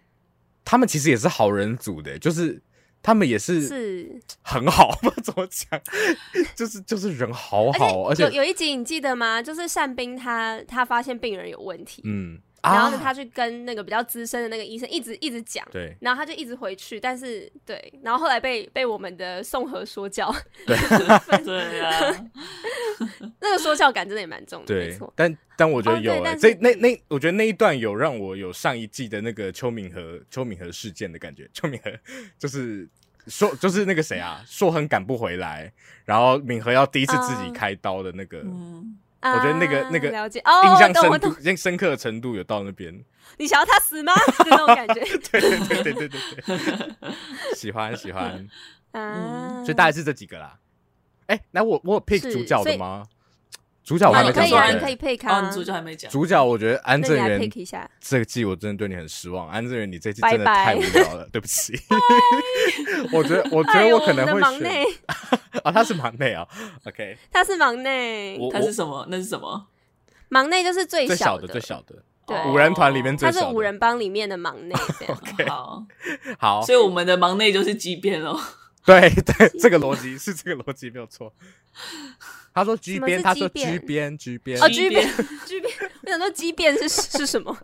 [0.65, 2.61] 他们其实也是好人组的，就是
[3.03, 5.81] 他们也是是很好， 不知道怎么讲，
[6.55, 9.41] 就是就是人好好，而且有有一集你记得吗？
[9.43, 12.41] 就是善斌他他发现病人有问题，嗯。
[12.63, 20.35] 然后呢，他去跟那个比较资深的那个医生一直一直讲，对，然后他就一直回去，但是对，然后后来被被我们的宋和说教，
[20.67, 20.77] 对，
[21.45, 22.31] 对啊，
[23.41, 25.13] 那个说教感真的也蛮重的，对，没错。
[25.15, 31.93] 但但我觉得有，这那那，我觉得那一段有让我有上一季的那个邱敏和邱敏和事件的感觉，邱敏和
[32.39, 32.89] 就是
[33.29, 35.73] 说就是那个谁啊，硕亨赶不回来，
[36.05, 38.43] 然后敏和要第一次自己开刀的那个。
[39.21, 43.05] 我觉得那个那个印象深度、印深刻的程度有到那边。
[43.37, 44.13] 你想要他死吗？
[44.47, 45.01] 那种感觉。
[45.31, 47.15] 对对对对对对
[47.55, 48.47] 喜欢喜欢。
[48.93, 50.59] 嗯，所以大概是这几个啦。
[51.27, 53.05] 哎，那我我有 pick 主角的吗？
[53.89, 54.45] 主角我还没讲。
[54.45, 55.51] 可以啊，你可以 pick 啊。
[55.51, 56.11] 主角还没讲。
[56.11, 57.41] 主角我觉得安正元。
[57.41, 57.91] pick 一下。
[58.01, 61.73] 这个季我真的对你很失望，安正元，你这季真的太无聊了， 对不起。
[63.13, 64.85] 我觉得我觉得我可能会选。
[65.65, 66.47] 啊，他是忙内啊
[66.85, 69.07] ，OK，他是忙内，他是什么？
[69.09, 69.67] 那是什么？
[70.29, 71.97] 忙内就是最小的，最小的，
[72.27, 74.75] 对，五人团里面最小的，他是五人帮里面的忙内。
[75.09, 75.83] OK，好，
[76.39, 78.39] 好，所以我们的忙内就是畸边哦。
[78.89, 81.33] 对 对，这个逻辑是这个逻辑没有错。
[82.55, 85.07] 他说 G 边，他说 G 边，G 边，哦，G 边
[85.47, 85.73] ，G 边。
[86.03, 87.57] 我想说畸边是是什么？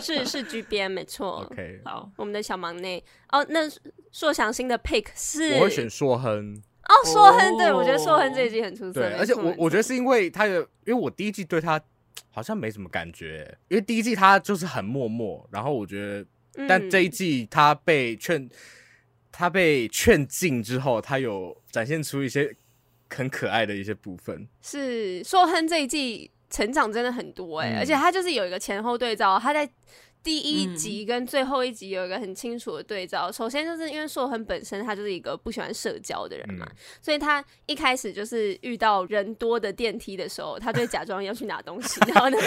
[0.00, 1.46] 是是 G 边，没错。
[1.50, 3.04] OK，好，我们的小忙内。
[3.30, 3.60] 哦，那
[4.10, 5.52] 硕祥新的 pick 是？
[5.54, 6.60] 我会选硕亨。
[6.88, 9.00] 哦，硕亨，对，我觉得硕亨这一季很出色。
[9.00, 11.80] 对，而且我我觉得是因为他有，因为我第一季对他
[12.30, 16.24] 好像没什么感觉，因为第一季他就是很默默，然后我觉
[16.54, 18.48] 得，但这一季他被劝，
[19.32, 22.54] 他被劝进之后，他有展现出一些。
[23.12, 29.68] 很可爱的一些部分是硕亨这一季成长真的很多哎、欸，嗯、而且他就是有一个前后对照，他在
[30.22, 33.28] 第一集跟最后一集有一个很清楚的对照。
[33.28, 42.38] 嗯、首先就是因为硕亨本身他就是一个不喜欢社交的人嘛，嗯、所以他一开始就是遇到人多的电梯的时候，他就会假装要去拿东西， 然后呢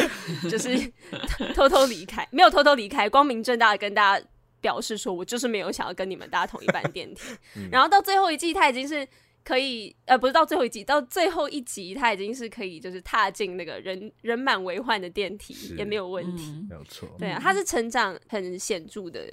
[0.49, 0.69] 就是
[1.53, 4.25] 偷偷离开，没有偷偷离开，光明正大的跟大家
[4.63, 7.21] 表示说我就是没有想要跟你们搭同一班电梯。
[7.55, 9.07] 嗯、然后到最后一季他已经是。
[9.45, 17.09] 可以，呃，不是到最后一季，到最后一集，他已经是可以，就是踏进那个人人满为患的电梯也没有问题，嗯、没有错。
[17.19, 19.29] 对啊，他是成长很显著的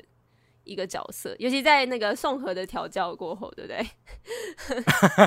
[0.64, 3.86] 一个角色，尤其在那个宋和的调教过后，对不对？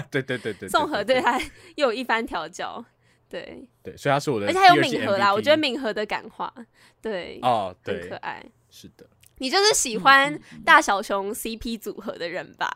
[0.12, 1.40] 对对对对，宋和对他
[1.76, 2.84] 又有一番调教，
[3.30, 3.66] 对。
[3.82, 6.54] 对，所以他是我的，而且还有敏和啦，我觉得敏和的感化，
[7.02, 9.08] 对哦，对，很可爱，是的，
[9.44, 12.74] 你就是喜欢大小熊 CP 组合的人吧？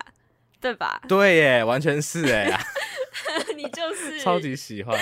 [0.60, 1.02] 对吧？
[1.08, 2.60] 对耶，完全是哎，
[3.56, 5.00] 你就是 超级喜欢。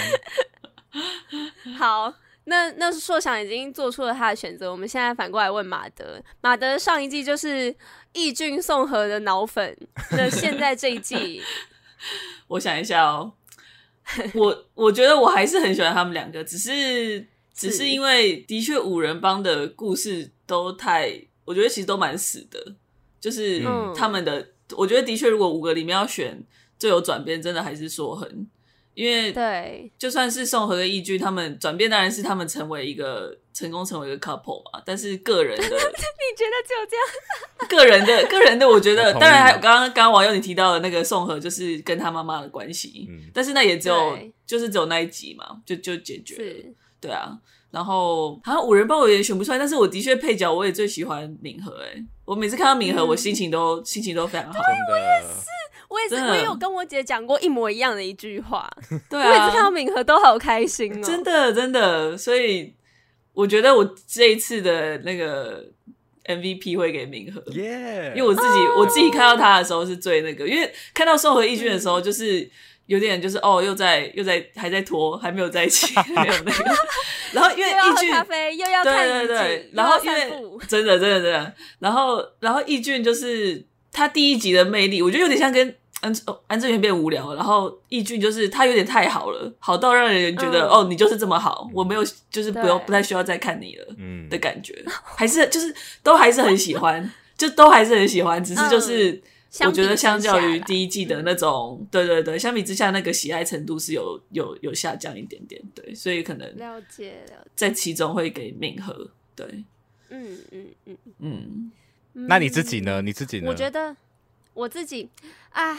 [1.75, 6.21] 好，那那硕想已经做出了他的选择，我们现在反过来问马德。
[6.39, 7.75] 马德上一季就是
[8.13, 9.75] 义俊宋和的脑粉，
[10.11, 11.41] 那现在这一季，
[12.49, 13.33] 我想一下哦，
[14.35, 21.09] 我我觉得我还是很喜欢他们两个，只是只是因为的确五人帮的故事都太，
[21.45, 22.75] 我觉得其实都蛮死的，
[23.21, 23.63] 就是
[23.95, 24.49] 他们的。
[24.75, 26.43] 我觉得的确，如果五个里面要选
[26.79, 28.47] 最有转变，真的还是硕恒，
[28.95, 34.81] 因为对，就算是宋和跟义俊他们转变，当然是他们成为一个成功成为一个 couple 嘛。
[34.83, 37.05] 但是个人的， 你觉得只有这样？
[37.69, 44.17] 个人的，个人的，我觉得当然还有刚刚刚刚网友你提到的那个宋和，就是跟他妈妈的关系，嗯，但是那也只有
[44.47, 47.37] 就是只有那一集嘛，就就解决了，是对啊。
[47.75, 54.53] 然后好像五人帮我也选不出来，但是我的确配角我也最喜欢敏和哎，我每次看到敏和，我心情都、嗯、心情都非常好。
[54.53, 55.35] 对，我也是，
[55.89, 58.71] 我也是，我也有跟我姐讲过一模一样的一句话。
[59.11, 62.73] 对我每次啊，看到敏和都好开心哦、真的真的，所以
[63.33, 65.65] 我觉得我这一次的那个
[66.23, 67.43] MVP 会给敏和。
[67.51, 68.13] 耶！
[68.15, 72.49] 因为我自己、哦我自己看到他的时候是最那个，因为看到宋和义俊的时候，就是
[72.87, 76.75] 有点就是哦，又在又在还在拖，还没有在一起， 没有那个。
[77.33, 80.31] 然后因为又要喝义俊咖啡，又要看对对对，然后因为
[80.67, 83.61] 真的真的真的，然后然后易俊就是
[83.91, 93.85] 他第一集的魅力，我觉得有点像跟安哦安正元变无聊，然后易俊就是他有点太好了，好到让人觉得、嗯哦你就是这么好，我没有就是不用不太需要再看你了。
[93.97, 94.73] 嗯的感觉，
[95.03, 95.73] 还是就是
[96.03, 99.21] 都还是很喜欢，就都还是很喜欢，只是就是
[99.61, 109.45] 我觉得相较于第一季的那种，对对对，相比之下那个喜爱程度是有有有下降一点点，对，所以可能了解了解，在其中会给敏和，对，
[110.09, 111.71] 嗯嗯嗯嗯，
[112.13, 112.27] 嗯。
[112.27, 113.01] 那你自己呢？
[113.01, 113.49] 你自己呢？
[113.49, 113.95] 我觉得
[114.53, 115.09] 我自己
[115.51, 115.77] 啊，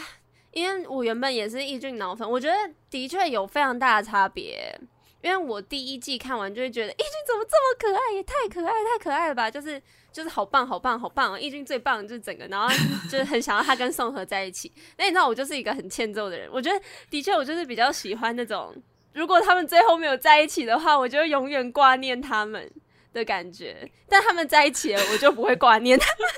[0.52, 2.54] 因为我原本也是义俊脑粉，我觉得
[2.88, 4.80] 的确有非常大的差别。
[5.22, 9.50] 因为我第一季看完就会觉得义俊怎么这么可爱，也太可爱太可爱了吧！
[9.50, 12.68] 就是就是好棒好棒好棒哦，义俊最棒就是整个，然后
[13.10, 14.72] 就是很想要他跟宋和在一起。
[14.96, 18.74] 那你知道我就是一个很欠揍的人，我觉得的确我就是比较喜欢那种，
[19.14, 22.70] 如果他们最后没有在一起的话，我就永远挂念他们
[23.12, 23.90] 的感觉。
[24.08, 26.28] 但他们在一起了，我就不会挂念他们。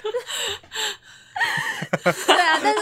[2.04, 2.80] 对啊，但是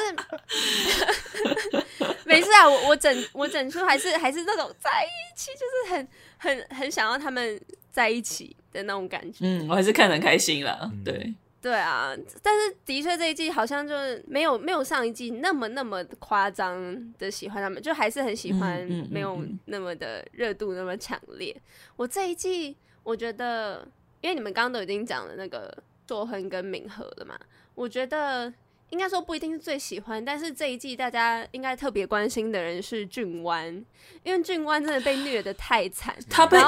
[2.24, 9.38] 没事啊，我我整我整出还是还是那种在一起，就是很很很想要他们在一起的那种感觉。
[9.40, 21.56] 嗯，我还是看得很开心啦，对，对啊，但是的确这一季好像就是没有没有上一季那么那么夸张的喜欢他们，就还是很喜欢没有那么的热度那么强烈。
[21.96, 23.86] 我这一季我觉得，
[24.20, 25.72] 因为你们刚刚都已经讲了那个
[26.08, 27.38] 硕亨跟敏和了嘛，
[27.76, 28.52] 我觉得。
[28.90, 33.84] 应该说不一定是最喜欢，但是这一季大家应该特别关心的人是俊湾，
[34.22, 36.64] 因为俊湾真的被虐的太惨，他被然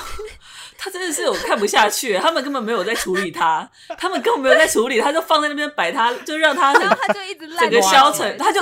[0.78, 8.58] 他真的是我看不下去，他们根本没有在处理他，他们根本没有在处理他，就放在那边摆他，就让他然后很他就一直整个消沉，他就。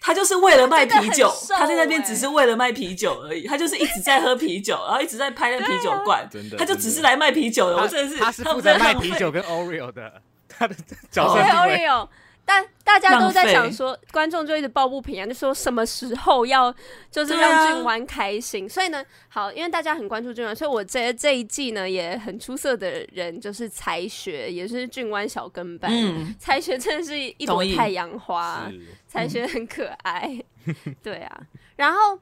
[0.00, 7.76] 他就是为了卖啤酒他在那边欸只是为了卖啤酒而已，他就是一直在喝啤酒，然后一直在拍那啤酒罐，真的他就只是来卖啤酒的。
[7.78, 10.20] 我真的是，他是他们负责在卖啤酒跟 Oreo 的，
[10.58, 10.74] 他的
[11.10, 11.78] 角色对定位。
[11.78, 12.08] Oreo，
[12.44, 16.74] 但大家都在想说，观众就一直抱不平啊，就说什么时候要
[17.10, 18.68] 就是让俊湾开心。
[18.68, 25.90] 所以呢，好，因为大家很关注俊湾，所以我这这一季呢也很出色的人就是才学，也是俊湾小跟班。
[25.92, 30.38] 嗯，才学真的是一朵太阳花，是才学很可爱，
[31.02, 31.40] 对啊。
[31.76, 32.18] 然后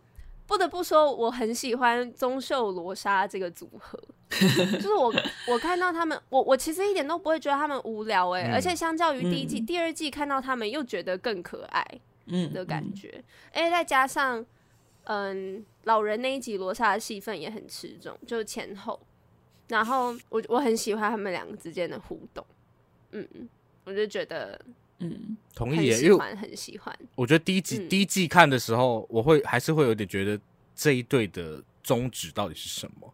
[0.46, 3.98] 不得不说，我很喜欢宗秀罗莎这个组合，
[4.74, 5.12] 就是我
[5.46, 11.86] 我看到他们，我我其实一点都不会觉得他们无聊哎、嗯而且相较于第一季、嗯第二季看到他们又觉得更可爱
[12.26, 13.22] 嗯的感觉，
[13.52, 14.44] 而且再加上
[15.04, 18.98] 嗯老人那一集罗莎的戏份也很吃重，就是前后，
[19.68, 22.44] 然后我我很喜欢他们两个之间的互动，
[23.10, 23.26] 嗯，
[23.84, 24.60] 我就觉得
[24.98, 26.98] 嗯，同意耶，因为喜欢很喜欢。
[27.16, 30.40] 我觉得第一季、嗯第一季看的时候，我会还是会有点觉得
[30.74, 33.12] 这一对的宗旨到底是什么？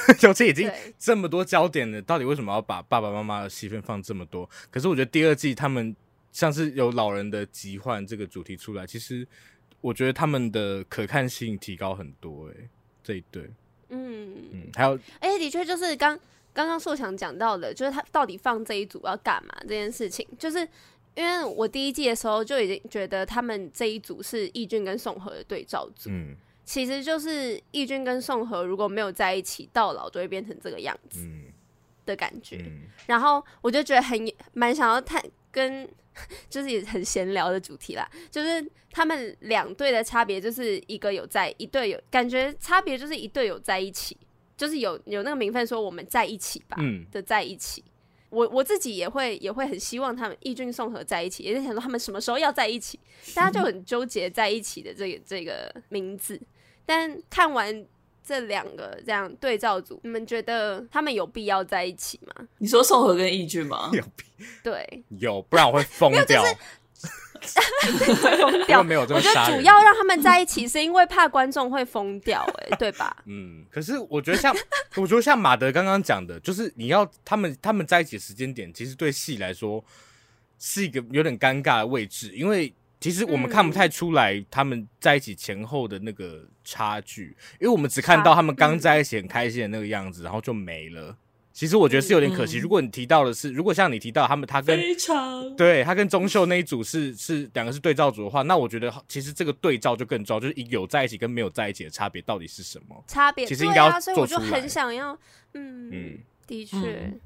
[0.18, 4.48] 就这已经对这么多焦点了，到底为什么要把爸爸妈妈的戏份放这么多？
[4.70, 5.94] 可是我觉得第二季他们
[6.32, 9.26] 像是有老人的疾患这个主题出来，其实
[9.80, 12.52] 我觉得他们的可看性提高很多、欸。
[12.52, 12.68] 哎，
[13.02, 13.50] 这一对，
[13.90, 16.18] 嗯，嗯，还有而且的确就是刚
[16.52, 20.66] 刚刚硕强讲到的，就是他到底放这一组要干嘛这件事情，就是
[21.14, 26.34] 因为我第一季的时候就已经觉得他们这一组是义俊跟宋和的对照组，嗯
[26.64, 31.52] 其实就是义俊跟宋和如果没有在一起，到老就会变成这个样子嗯
[32.06, 32.56] 的感觉。
[32.66, 34.18] 嗯然后我就觉得很
[34.54, 35.86] 蛮想要探跟，
[36.48, 44.16] 就是也很闲聊的主题啦，就是他们两队的差别，就是一个有在一队有感觉差别，就是一队有在一起，
[44.56, 47.84] 就是有有那个名分说我们在一起吧、嗯的在一起。
[48.30, 52.98] 我我自己也会也会很希望他们义俊宋和在一起，也是想说他们什么时候要在一起，
[53.34, 56.40] 大家就 很纠结在一起的这个这个名字。
[56.86, 57.84] 但看完
[58.26, 62.46] 这两个这样对照组，你们觉得他们有必要在一起吗？
[62.58, 63.90] 你说宋和跟义俊吗？
[63.94, 64.24] 有必
[64.62, 66.42] 对，有，不然我会疯掉。
[66.42, 66.48] 会
[68.16, 68.82] 疯掉。
[68.84, 73.14] 没有这么我觉得主要让他们在一起，是因为怕观众会疯掉、欸，哎，对吧？
[73.26, 74.54] 嗯，可是我觉得像，
[74.96, 79.84] 我觉得像马德刚刚讲的，就是你要他们他们在一起的时间点，其实对戏来说
[80.58, 82.72] 是一个有点尴尬的位置，因为
[83.04, 91.14] 其实我们看不太出来他们在一起前后的那个差距，因为我们只看到他们刚在一起很开心的那个样子，然后就没了。
[91.52, 92.58] 其实我觉得是有点可惜。
[92.58, 103.04] 嗯、如果你提到的是，如果像你提到他们，他跟非常对他跟钟秀那一组是是两个是对照组的话，那我觉得其实这个对照就更重要，就是有在一起跟没有在一起的差别到底是什么？
[103.06, 105.12] 差别其实应该要对啊，所以我就很想要，
[105.52, 106.78] 嗯，嗯的确。
[106.78, 107.20] 嗯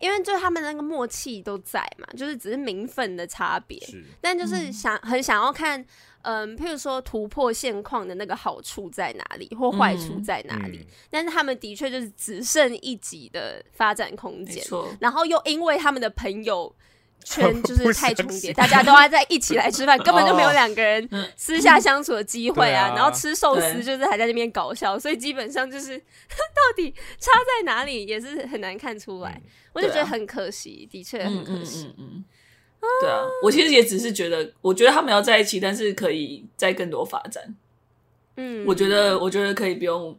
[0.00, 3.78] 因为就他们那个默契都在嘛，就是只是名分的差别，
[4.20, 5.84] 但就是想、嗯、很想要看，
[6.22, 10.78] 嗯，譬如说突破现况的那个好处在哪里，或坏处在哪里。
[10.78, 14.64] 嗯、但是他们的确就是只剩一级的发展空间，
[14.98, 16.74] 然后又因为他们的朋友。
[17.24, 22.92] 圈 就是太重叠，大家都要在一起来吃饭，根本就没有两个人私下相处的机会啊。
[22.96, 29.40] 然后吃寿司就是还在那边搞笑，所以基本上就是 到底差在哪里也是很难看出来。
[29.72, 31.94] 我就觉得很可惜，的确很可惜。
[31.98, 32.24] 嗯，
[33.02, 37.54] 对啊，我其实也只是觉得，我觉得他们要在一起，但是可以再更多发展。
[38.36, 40.18] 嗯，我觉得，我觉得可以不用。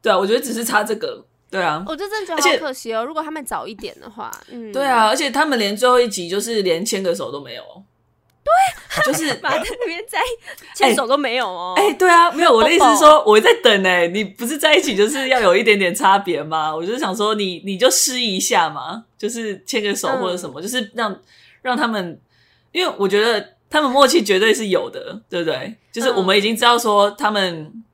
[0.00, 1.25] 对啊，我觉得只是差这个。
[1.48, 3.04] 对啊，我就真的觉得好可惜哦。
[3.04, 7.62] 如果他们早一点的话，嗯，对啊，而且他们连最后一集就是连牵个手都没有，
[8.44, 10.18] 对，就是马在那边在
[10.74, 11.74] 牵手都没有哦。
[11.76, 12.52] 哎，对啊，没有。
[12.52, 16.74] 我的意思是说，我在等哎，你不是在一起就是要有一点点差别吗？
[16.74, 21.16] 我就想说，你你就试一下嘛，就是牵个手或者什么，就是让
[21.62, 22.20] 让他们，
[22.72, 25.76] 因为我觉得他们默契绝对是有的，对不对？
[25.92, 27.84] 就是我们已经知道说他们。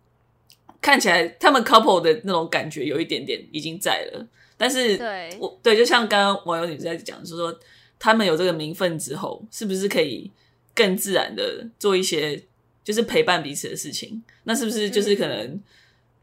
[0.82, 4.26] 看起来他们 couple 的那种感觉有一点点已经在了，
[4.56, 7.56] 但是对我对，就像刚刚网友女在讲，就是说
[8.00, 10.28] 他们有这个名分之后，是不是可以
[10.74, 12.42] 更自然的做一些
[12.82, 14.22] 就是陪伴彼此的事情？
[14.42, 15.38] 那是不是就是可能？
[15.38, 15.62] 嗯、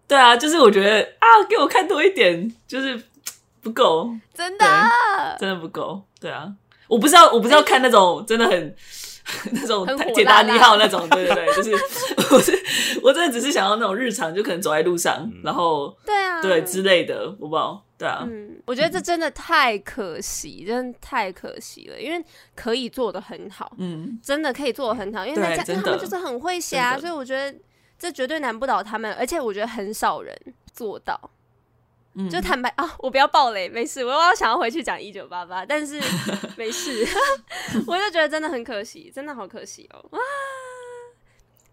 [0.06, 3.02] 对啊，就是我觉得啊，给我看多一点，就是
[3.62, 4.66] 不够，真的
[5.40, 6.04] 真的不够。
[6.20, 6.54] 对啊，
[6.90, 8.76] 我不知道，我不知道看那种真的很。
[9.52, 11.72] 那种铁达尼号那种，对对对，就是
[12.34, 12.58] 我是
[13.04, 22.24] 我真的只是想要那种日常，就可能走在路上，嗯、然后对啊，对之类的，我不知道，对啊，嗯，我觉得这真的太可惜，真的太可惜了，因为
[22.56, 27.58] 可以做的很好，嗯，真的可以做的很好，因为大家他们就是很会写啊，所以我觉得
[27.98, 30.36] 这绝对难不倒他们，而且我觉得很少人
[30.74, 31.20] 做到。
[32.28, 34.04] 就坦白啊，我不要暴雷，没事。
[34.04, 36.02] 我要想要回去讲一九八八，但是
[36.58, 37.06] 没事，
[37.86, 40.04] 我就觉得真的很可惜，真的好可惜哦。
[40.10, 40.20] 哇，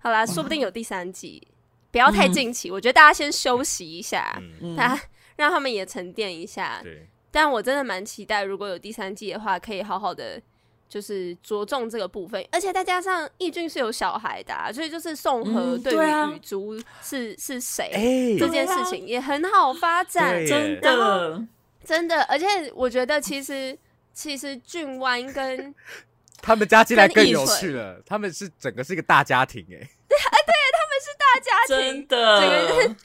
[0.00, 1.48] 好啦，说不定有第三季，
[1.90, 2.68] 不要太近期。
[2.68, 5.02] 嗯、我觉得大家先休息一下，嗯、大家
[5.36, 6.80] 让他们也沉淀一下。
[6.82, 10.40] 对但我真的蛮期待，如果有第三季的话，可以好好的。
[10.88, 21.44] 就是着重这个部分，而且再加上义俊是有小孩的，啊，所以就是宋和对于雨珠是、嗯啊、是谁、欸、这件事情也很好发展，真的
[21.84, 23.76] 真的，而且我觉得其实
[24.12, 25.74] 其实俊湾跟
[26.40, 29.74] 他们加进来更有趣了，他们是整个是一个大家庭哎，
[30.08, 32.96] 对啊对，他们是大家庭，真的，整个就是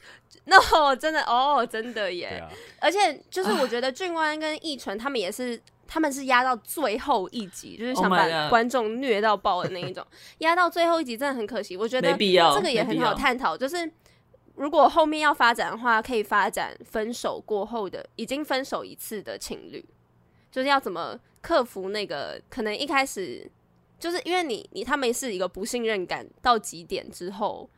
[0.46, 2.48] no 真的哦真的耶，啊、
[2.80, 5.60] 而且就是我觉得俊湾跟义纯他们也是。
[5.94, 10.02] 他们是压到最后一集，就是想把观众虐到爆的那一种，
[10.40, 11.76] 压、oh、到最后一集真的很可惜。
[11.76, 13.92] 我觉得这个也很好探讨，就是
[14.56, 19.84] 如果后面要发展的话，可以发展分手过后的已经分手一次的情侣，
[20.50, 23.52] 就是要怎么克服那个可能一开始
[24.00, 27.70] 就是因为你你他们是一个不信任感到极点之后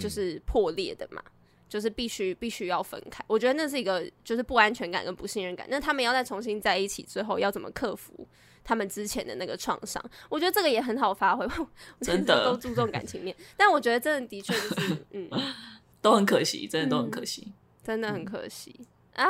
[0.00, 1.22] 就是破裂的嘛。
[1.24, 1.30] 嗯
[1.70, 5.64] 就是必须必须要分开，我觉得那是一个就是不安全感跟不信任感。
[5.70, 8.26] 那他们要再重新在一起之后，要怎么克服
[8.64, 10.04] 他们之前的那个创伤？
[10.28, 11.46] 我觉得这个也很好发挥。
[12.02, 15.30] 真的都注重感情面，但我觉得真的的确就是嗯，
[16.02, 17.54] 都很可惜，真的都很可惜，嗯、
[17.84, 18.74] 真的很可惜。
[18.80, 19.26] 嗯啊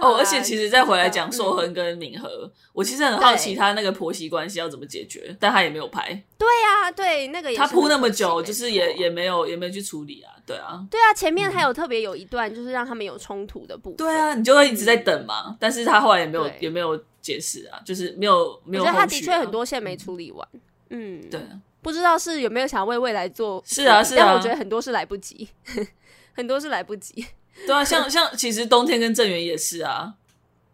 [0.00, 6.08] 哦，而且其实再回来讲硕亨跟敏和，嗯、我其实很好奇他那个婆媳关系要怎么解决，但他也没有拍。
[6.38, 13.96] 对啊，对那个也他铺那么久，就是也也没有也没有去处理啊，对啊，对啊，前面还有特别有一段就是让他们有冲突的部分。
[13.96, 18.86] 对啊，你就会一直在等嘛，嗯、但是他后来也没有也没有解释啊，就是没有没有、啊。
[18.86, 20.48] 我觉得他的确很多线没处理完，
[20.90, 21.40] 嗯，对，
[21.82, 25.48] 不知道是有没有想为未来做，是啊是啊，但我觉得很多是来不及，
[26.34, 27.26] 很多是来不及。
[27.66, 30.14] 对啊，像像其实冬天跟郑源也是啊，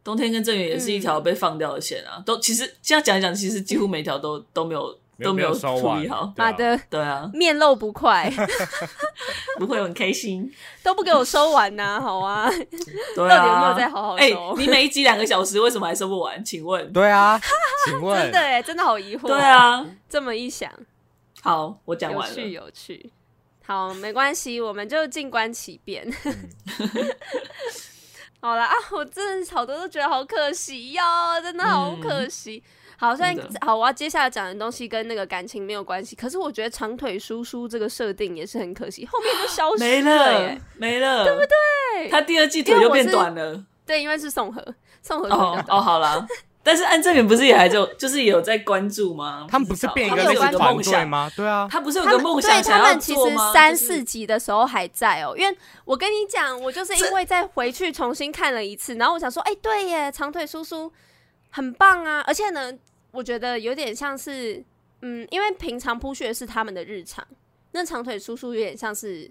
[0.03, 5.67] 冬天跟郑源也是一条被放掉的线啊，嗯、都其实现在讲一讲，其实几乎每条都都没有都没有处
[5.97, 6.33] 理好。
[6.37, 8.33] 妈的，对啊，面露不快
[9.61, 10.51] 不会很开心，
[10.83, 12.51] 都不给我收完呐、啊，好啊，
[13.15, 14.25] 对啊，到底有没有再好好收？
[14.25, 16.43] 欸、你每一集两个小时，为什么还收不完？
[16.43, 16.91] 请问？
[16.93, 17.39] 对啊，
[17.87, 18.23] 请问？
[18.23, 19.27] 真的哎，真的好疑惑。
[19.27, 20.73] 对啊，这么一想，
[21.43, 23.11] 好，我讲完了，有趣有趣。
[23.71, 26.05] 好，没关系，我们就静观其变。
[28.43, 31.01] 好了啊，我真的好多都觉得好可惜哟，
[31.41, 32.61] 真的好可惜。
[32.67, 42.11] 嗯、好，虽然好，我要接下来讲的东西跟那个感情没有关系，可是我觉得长腿叔叔这个设定也是很可惜，后面就消失了耶，没了，没了，对不对？
[42.11, 43.65] 他第二季腿就变短了。
[43.87, 46.27] 对，因为是宋和，宋和哦哦，好了。
[46.63, 49.47] 但是安正元不是也还就 就是有在关注吗？
[49.51, 51.31] 他们不是变一个那个团队吗？
[51.35, 53.21] 对啊，他不是有个梦想对，他们其实
[53.53, 55.35] 三四集的时候还在哦。
[55.37, 60.93] 因为我跟你讲，我就是因为再回去重新看了一次，然后我想说，哎，对耶，长腿叔叔
[61.51, 62.23] 很棒啊！
[62.27, 62.73] 而且呢，
[63.11, 64.63] 我觉得有点像是，
[65.03, 67.27] 嗯，因为平常铺血是他们的日常，
[67.73, 69.31] 那长腿叔叔有点像是。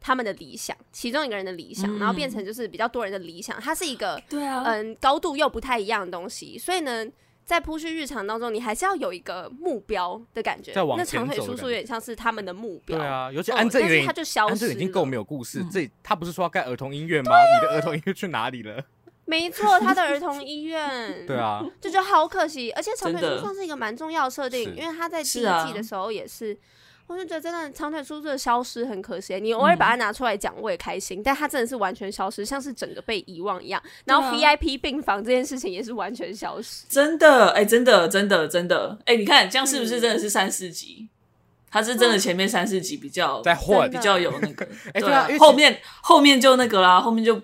[0.00, 3.60] 他们的理想，其中一个人的理想，嗯、然后变成就是比较多人的理想。
[3.60, 6.58] 它是一个，对啊，嗯，高度又不太一样的东西。
[6.58, 7.06] 所以呢，
[7.44, 10.72] 在铺去日常当中，你还是要有一个目标的感觉。
[10.72, 11.36] 在往前走的感觉。
[11.36, 12.96] 那长腿叔叔有点像是他们的目标。
[12.96, 14.54] 对啊，尤其安正元，他就消失。
[14.54, 15.60] 安正元已经够没有故事。
[15.60, 17.32] 嗯、这他不是说要盖儿童医院吗？
[17.36, 18.82] 啊、你的儿童医院去哪里了？
[19.26, 21.26] 没错，他的儿童医院。
[21.28, 22.72] 对啊，就觉得好可惜。
[22.72, 26.56] 而且长腿叔叔算是一个蛮重要的设定，因为他在第一季的时候也是。
[27.10, 31.18] 我就觉得真的长腿叔叔的消失很可惜，你偶尔把它拿出来讲，我也开心。
[31.18, 33.82] 嗯、但他真的是完全消失，像是整个被遗忘一样。
[34.04, 36.86] 然后 VIP 病房这件事情也是完全消失。
[36.88, 41.08] 真的，哎、欸，真的，真的，真的，哎、欸，你看这样是不是真的是三四集？
[41.68, 44.64] 他、嗯、是真的前面三四集比较在混，比较有那个。
[44.94, 47.42] 哎，对啊，后面后面就那个啦，后面就。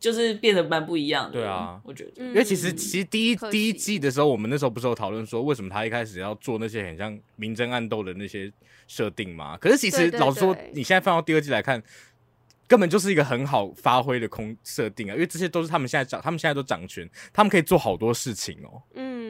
[0.00, 8.50] 就是变得蛮不一样的，对啊，我觉得，因为其实其实第一第一季的时候，我们那时候不是有讨论说，为什么他一开始要做那些很像明争暗斗的那些
[8.88, 9.58] 设定嘛？
[9.58, 11.82] 可是其实老实说，你现在放到第二季来看，
[12.66, 18.82] 根本就是一个很好发挥的空设定啊，因为这些都是他们现在掌，他们现在都掌权，他们可以做好多事情哦。
[18.94, 19.20] 嗯。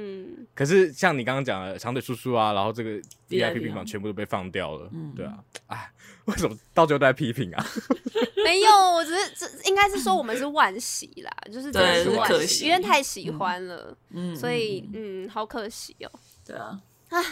[0.54, 2.90] 可是像你刚刚讲的长腿叔叔啊，然后这个
[3.28, 5.90] VIP 病房全部都被放掉了，嗯，对啊，哎，
[6.30, 7.66] 为什么到最后都在批评啊？
[8.44, 16.10] 没有，我只是这应该是说我们是惋惜啦， 就是真的是惋惜，因为太喜欢了，嗯，所以嗯，好可惜哦。
[16.46, 16.78] 对啊，
[17.10, 17.22] 啊，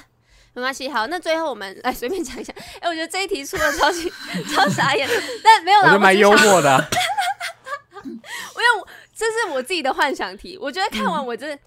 [0.52, 2.52] 没关系，好，那最后我们来随便讲一下。
[2.80, 4.12] 哎，我觉得这一题出的超级
[4.54, 5.08] 超傻眼，
[5.42, 6.88] 但没有啦，我觉得蛮幽默的。
[8.04, 8.84] 因为
[9.14, 11.58] 这是我自己的幻想题，我觉得看完我真的。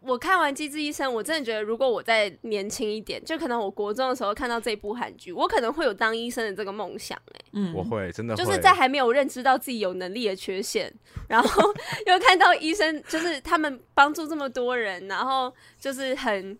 [0.00, 7.20] 我看完《机智医生》，我真的觉得，如果我再年轻一点，就可能我国中的时候看到这部韩剧，我可能会有当医生的这个梦想。
[7.34, 10.90] 哎，嗯，我会真的会就是在还没有认知到自己有能力的缺陷，
[11.28, 11.74] 然后
[12.06, 16.58] 又看到医生，就是他们帮助这么多人，然后就是很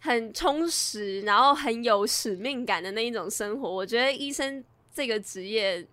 [0.00, 3.72] 很充实，然后很有使命感的那一种生活。
[3.72, 5.86] 我觉得医生这个职业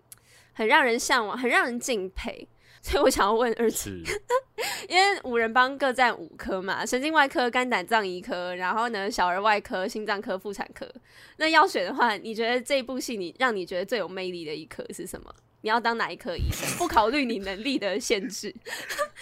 [0.52, 2.48] 很让人向往，很让人敬佩。
[2.82, 3.90] 所以我想要问二次，
[4.88, 10.90] 因为五人帮各占五科嘛，神经外科、肝胆脏医科，然后呢，小儿外科、心脏科、妇产科。
[11.36, 15.32] 那要选的话，你觉得这部戏你让你觉得最有魅力的一科是什么？
[15.62, 16.66] 你要当哪一科医生？
[16.78, 18.54] 不考虑你能力的限制。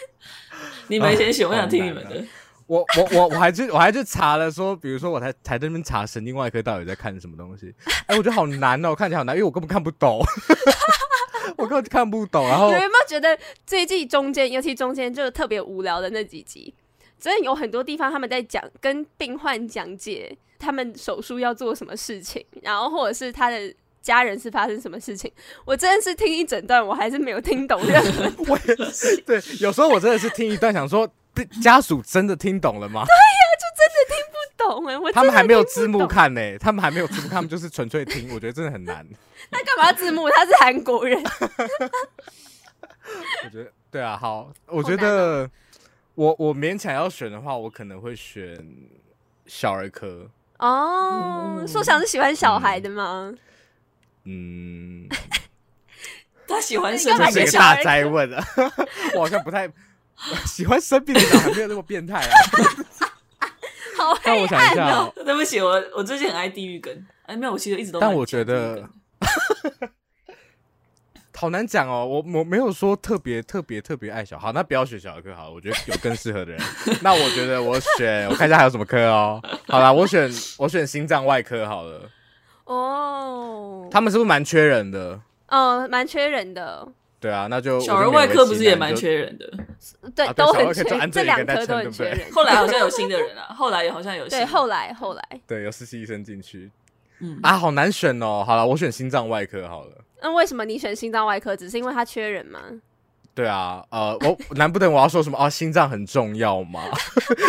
[0.87, 2.25] 你们先选，我想听你们的。
[2.69, 7.75] 我我我我还去我还去查了，说比如说我才才在那边查神经外科到底在看什么东西。
[8.07, 10.21] 哎、欸，我觉得好难哦，看起来好难，因为我根本看不懂。
[11.57, 16.73] 我根本看不懂，然后你有没有觉得这一季中间，尤其中间就是特别无聊的那几集，
[17.19, 25.31] 真的有很多地方他们在讲跟病患讲解他们手术要做什么事情，然后或者是他的家人是发生什么事情，
[25.65, 28.25] 我真的是听一整段，我还是没有听懂任何。
[28.49, 31.09] 我也是，对，有时候我真的是听一段，想说
[31.63, 33.05] 家属真的听懂了吗？
[33.05, 33.88] 对呀，就真的听不
[34.59, 39.07] 懂哎，我他们还没有字幕看呢，他们还没有字幕看，他们就是纯粹听，我觉得真的很难。
[39.51, 40.29] 那干嘛字幕？
[40.31, 41.23] 他是韩国人。
[43.45, 45.49] 我觉得对啊，好，我觉得
[46.15, 48.59] 我我勉强要选的话，我可能会选
[49.47, 50.29] 小儿科。
[50.59, 53.33] 哦，说想是喜欢小孩的吗？
[54.25, 55.09] 嗯，
[56.47, 57.77] 他喜欢生病的小孩。
[57.77, 58.45] 大哉问啊，
[59.15, 59.71] 我好像不太
[60.45, 62.29] 喜欢生病的小孩，没有那么变态啊。
[63.99, 64.43] 好黑暗哦！
[64.43, 67.07] 我想一下，对不起，我我最近很爱地狱梗。
[67.27, 68.01] 哎，没有，我其实一直都。
[68.01, 68.89] 但我觉得。
[71.41, 76.61] 好难讲哦，我我没有说特别特别特别爱小，好，那不要选小儿科好了，我觉得有更适合的人。
[77.01, 79.41] 那我觉得我选，我看一下还有什么科哦。
[79.69, 80.29] 好啦，我选
[80.59, 82.11] 我选心脏外科好了。
[82.65, 85.21] 哦，他们是不是蛮缺人的？
[85.47, 86.89] 嗯，蛮缺人的。
[87.21, 89.51] 对啊，那就小儿外科不是也蛮缺人的？
[90.15, 92.21] 对，都很缺，这两科都很缺人。
[92.33, 94.39] 后来好像有 新的人啊，后来也好像有新。
[94.39, 96.71] 对，后来后来对有实习医生进去。
[97.21, 98.45] 嗯啊，好难选哦。
[98.47, 99.93] 好了，我选心脏外科好了。
[100.23, 101.57] 那为什么你选心脏外科？
[101.57, 102.61] 只是因为他缺人吗？
[103.39, 105.39] 对啊，呃，我难不成我要说什么？
[105.39, 106.83] 啊，心脏很重要吗？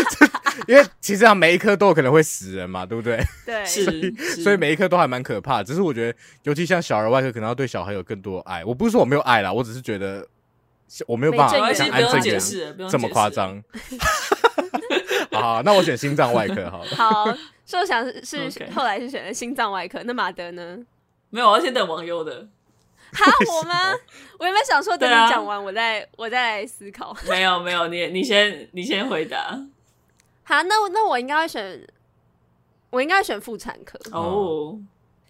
[0.70, 3.18] 因为其实啊，每一科都有可能会死人嘛，对不对？
[3.44, 4.14] 对，是，
[4.44, 5.64] 所以每一科都还蛮可怕。
[5.64, 8.64] 只是我觉得，尤其像小儿外科，可能要对小孩有更多爱。
[8.64, 10.24] 我不是说我没有爱啦，我只是觉得
[11.08, 12.40] 我没有办法像安正元
[12.88, 13.60] 这么夸张。
[15.34, 16.96] 好，那我选心脏外科好了。
[16.96, 17.36] 好。
[17.66, 20.78] 说想是后来是选了心脏外科，那马德呢？
[21.32, 22.48] 没有，我要先等王优的。
[23.14, 23.94] 哈，我吗？
[24.40, 27.16] 我有没有想说等你讲完，我再、啊、我再来思考？
[27.28, 29.60] 没有没有，你你先你先回答。
[30.44, 31.88] 好，那那我应该会选，
[32.90, 34.80] 我应该会选妇产科哦。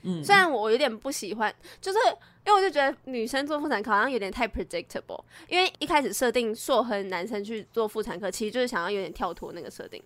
[0.03, 1.97] 嗯，虽然我有点不喜欢，就是
[2.45, 10.01] 因为我就觉得女生做妇产科好像有点太 predictable，因为一开始设定硕亨男生去做妇产科，其实就是想要有点跳脱那个设定。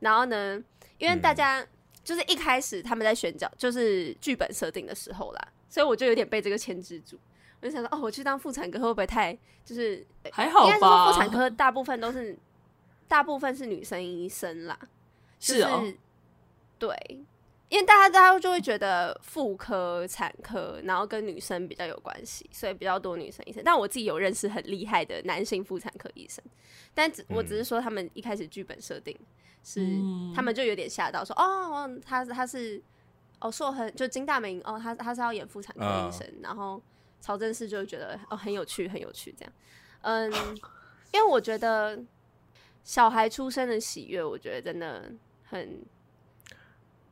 [0.00, 0.62] 然后呢，
[0.98, 1.66] 因为大家
[2.04, 7.18] 就是一开始他们在选角，就是剧本设定的时候啦，所以我就有点被这个牵制住。
[7.60, 10.66] 我就想说，哦，我去当妇产科会不会太就是还好吧？
[10.66, 12.38] 应该说妇产科大部分都是
[13.06, 14.78] 大部分是女生医生啦，
[15.38, 15.96] 就是，
[16.78, 17.24] 对。
[17.70, 23.62] 因为大家大家就会觉得妇科、产科，然后跟女生比较有关系，所以比较多女生医生。
[23.62, 26.42] 但我自己有认识很厉害的男性妇产科医生，
[26.94, 29.14] 但只我只是说他们一开始剧本设定
[29.62, 32.82] 是，嗯、他们就有点吓到说，说哦，他他是
[33.40, 36.82] 哦硕亨就金大明哦，他他是要演妇产科医生，哦、然后
[37.20, 39.52] 曹正奭就觉得哦很有趣很有趣这样，
[40.02, 40.32] 嗯，
[41.12, 41.98] 因为我觉得
[42.84, 45.12] 小孩出生的喜悦，我觉得真的
[45.44, 45.82] 很。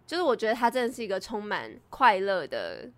[0.06, 2.88] 就是我觉得他真的是一个充满快乐的，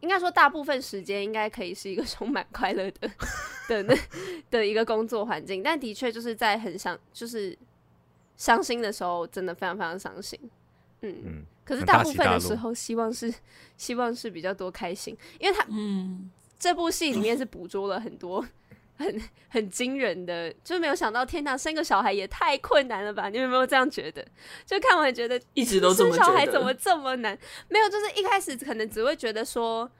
[0.00, 3.08] 应该说大部分时间应该可以是一个 充满快乐的
[3.68, 3.96] 的那
[4.50, 7.56] 的一个工作环境，但的确就是在很伤，就是
[8.36, 10.40] 伤心的时候，真的非常非常伤心。
[11.02, 13.32] 嗯，嗯，可是大部分的时候，希望是
[13.76, 18.44] 希望是比较多开心，因为他嗯，这部戏里面是捕捉了很多。
[18.96, 23.30] 很很惊人的，就是没有想到，天哪，生个小孩也太困难了吧？
[23.30, 24.22] 你们有没有这样觉得？
[24.66, 27.38] 就看完觉得一直都这么觉得，生小孩怎么这么难？
[27.70, 29.90] 没有，就是一开始可能只会觉得说，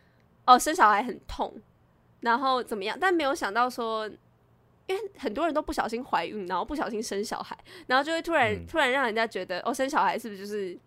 [0.44, 1.50] 哦，生小孩很痛，
[2.20, 2.94] 然后怎么样？
[3.00, 4.06] 但没有想到说，
[4.86, 7.56] 因为很多人都不小心怀孕，然后不小心生小孩，
[7.86, 10.78] 然后就会突然、嗯、突然让人家觉得，哦，生小孩是不是就是？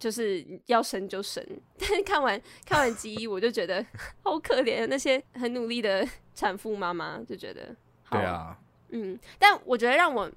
[0.00, 1.46] 就是要生就生，
[1.78, 3.84] 但是看完看完集一，我就觉得
[4.22, 7.76] 好可怜，那些很努力的产妇妈妈就觉得，
[8.10, 10.28] 对啊，嗯，但我觉得让我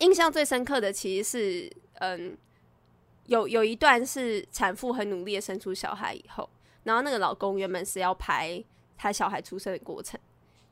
[0.00, 2.36] 印象最深刻的其实是，嗯，
[3.24, 6.46] 有有一段是产妇很努力的生出小孩以后，
[6.84, 8.62] 然后那个老公原本是要拍
[8.98, 10.20] 他小孩出生的过程，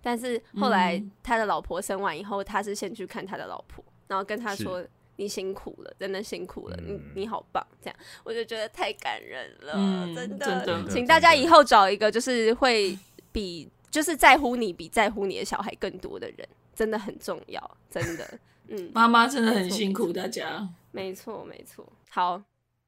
[0.03, 4.87] 但是后来他的老婆生完以后，他是先去看他的老婆，然后跟他说。
[5.19, 12.97] 你辛苦了，真的辛苦了，嗯、你你好棒，这样我就觉得太感人了，嗯、真的，真的，请大家以后找一个就是会
[13.33, 18.39] 比就是在乎你比在乎你的小孩更多的人，真的很重要，真的，
[18.69, 22.41] 嗯，妈妈真的很辛苦，大家，没错没错，好，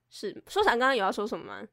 [0.08, 1.66] 是说想刚刚有要说什么吗？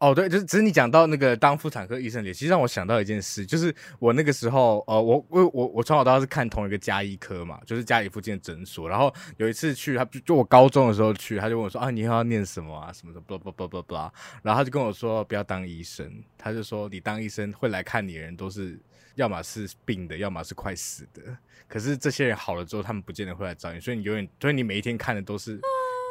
[0.00, 8.88] 哦，对，就是只是你讲到那个当妇产科医生，也其实让我想到一件事，就是我那个时候，呃，我我我我从小到大是看同一个家医科嘛，就是家里附近的诊所。
[8.88, 13.94] 然后有一次去，他就就我高中的时候去，他就问我说啊，你以后要念什么啊，什么的，不不不不不，
[14.42, 18.80] 然后他就跟我说不要当医生，他就说你当医生会来看你的人都是
[19.16, 21.22] 要么是病的，要么是快死的。
[21.68, 25.60] 可是这些人好了之后，他们不见得会来找你，所以你永远，所以你每一天看的都是。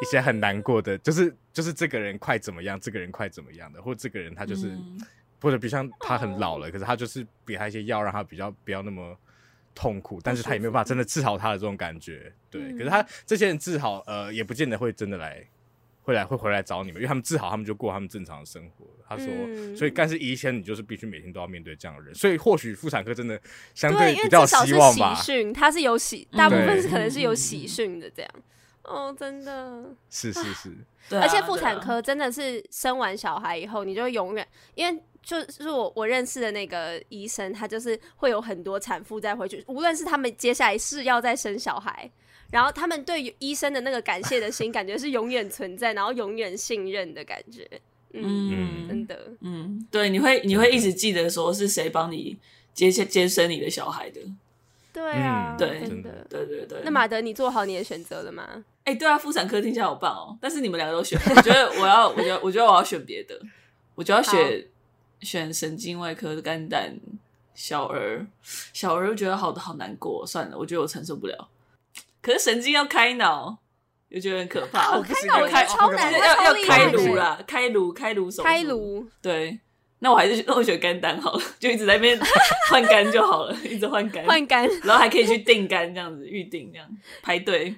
[0.01, 4.99] 一些很难过的，就是就是这个人快怎么样，这个人快怎么样的，或者这个人他就是，嗯、
[5.41, 9.17] 或者比如像他很老了，哦、可是他就是给他一些药，让他比较不要那么
[9.75, 12.61] 痛苦，但是他也没有办法真的治好他的这种感觉，对。
[12.61, 15.45] 嗯、可是他这些人治好，呃，也不见得会真的来，
[16.01, 18.85] 会来会回来找你们，因为他们治好，他们就过他们正常的生活。
[19.07, 23.41] 他说，嗯、所以但是医生你就是必须每天都要面对这样的人，所以或许妇产科真的
[23.73, 25.15] 相对比较希望吧。
[25.15, 28.31] 喜讯，他是有喜，大部分是可能是有喜讯的这样。
[28.83, 30.77] 哦，真的是是是，
[31.11, 42.09] 而且妇产科真的是生完小孩以后，你就永远，因为就是我我认识的那个医生，他就是会有很多产妇再回去，无论是他们接下来是要再生小孩，
[42.51, 47.69] 然后他们对医生的那个感谢的心，感觉是永远存在，然后永远信任的感觉。
[48.11, 52.35] 嗯，真的，嗯，对，你会你会一直记得说是谁帮你
[52.73, 54.19] 接接生你的小孩的。
[54.99, 56.81] 对啊，对，真的，对对对。
[56.83, 58.63] 那马德，你做好你的选择了吗？
[58.83, 60.37] 哎，对啊，妇产科听起来好棒哦。
[60.41, 63.39] 但是你们两个都选，我觉得我要，我觉得，我觉得我要选别的，
[63.95, 64.67] 我就要选
[65.21, 66.95] 选神经外科肝胆
[67.55, 68.27] 小儿，
[68.73, 71.49] 小儿觉得好的好难过，算了，我觉得我承受不了。
[72.21, 73.57] 可是神经要开脑，
[74.09, 74.99] 又觉得很可怕。
[75.01, 79.59] 开脑开超难，要要开颅啦，开颅开颅手术，开颅，对。
[79.99, 82.17] 那我还是那我选肝胆好了，就一直在那边
[82.71, 86.87] 换肝就好了，一直换肝，换肝，然后还可以去订肝这样子，预定这样
[87.21, 87.75] 排队。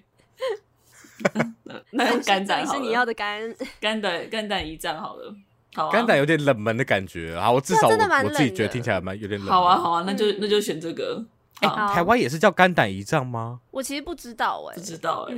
[1.91, 5.35] 那肝胆是你要的肝，肝胆肝胆胰脏好了，
[5.73, 5.89] 好。
[5.89, 9.49] 肝胆有点冷门的感觉啊，我至少我我自己觉得听起来蛮有点冷。
[9.49, 11.23] 好啊好啊，那就那就选这个。
[11.61, 13.59] 哎，台湾也是叫肝胆胰脏吗？
[13.71, 15.35] 我其实不知道哎，不知道哎，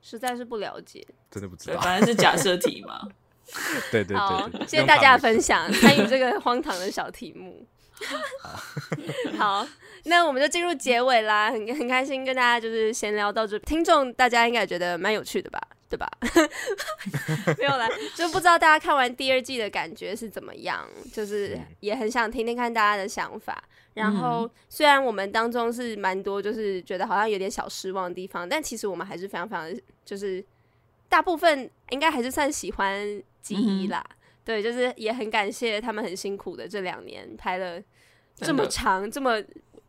[0.00, 1.80] 实在是不了解，真的不知道。
[1.80, 3.00] 反正是假设题嘛。
[3.92, 7.66] 对对对，谢谢大家的分享， 参与这个荒唐的小题目。
[9.38, 9.66] 好，
[10.04, 16.06] 那我们就进入结尾啦，很很开心跟大家就是闲聊到这，听众大家应该觉得蛮有趣的吧，对吧？
[17.56, 23.64] 没有啦，就不知道大家看完第二季的感觉是怎么样，就是也很想听听看大家的想法。
[23.94, 29.74] 然后虽然我们当中是蛮多就是觉得好像有点小失望的地方，但其实我们还是非常非常
[30.04, 30.44] 就是
[31.08, 34.04] 大部分应该还是算喜欢吉一啦。
[34.10, 34.16] 嗯
[34.46, 37.82] 对，就是也很感谢他们很辛苦的这两年拍了
[38.36, 39.42] 这么长、这么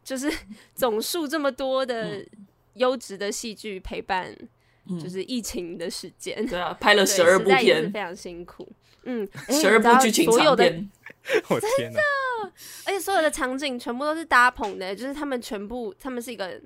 [0.03, 0.33] 就是
[0.73, 2.25] 总数这么多的
[2.73, 4.35] 优质的戏剧陪伴，
[4.99, 6.43] 就是疫情的时间。
[6.47, 8.67] 对啊，拍了十二部片，非常辛苦。
[9.03, 10.89] 嗯，十二部剧情长片，
[11.49, 12.01] 我真的，
[12.85, 16.59] 而且所有的场景全部都是搭棚的，就是他们全部，他们是一个。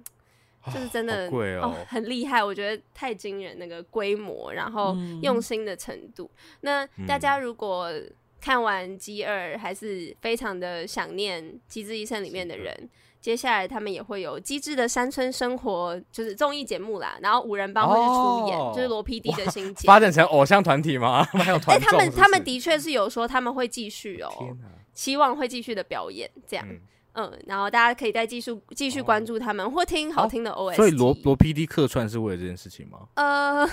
[0.68, 6.30] 就是真的贵哦，哦，很厉害，我觉得太惊人，那个规模，然后用心的程度。
[6.36, 7.92] 嗯、那大家如果
[8.40, 12.90] 看完《机二》还是非常的想念《机智医生》里面的人，
[13.20, 17.18] 接下来他们也会有《机智的山村生活》，就是综艺节目啦。
[17.22, 21.24] 然后五人帮会是出演，哦、就是罗 PD 的新节，发展成偶像团体吗？
[21.34, 21.78] 还有团？
[21.78, 26.66] 哎、欸，他们他们的确是有说他们会继续哦，哪希望会继续的表演这样。
[26.68, 26.82] 嗯
[27.14, 30.76] 嗯，然后大家可以再继续继续关注他们，哦、或听好听的 OST。
[30.76, 33.00] 所以罗罗 PD 客串是为了这件事情吗？
[33.16, 33.68] 呃，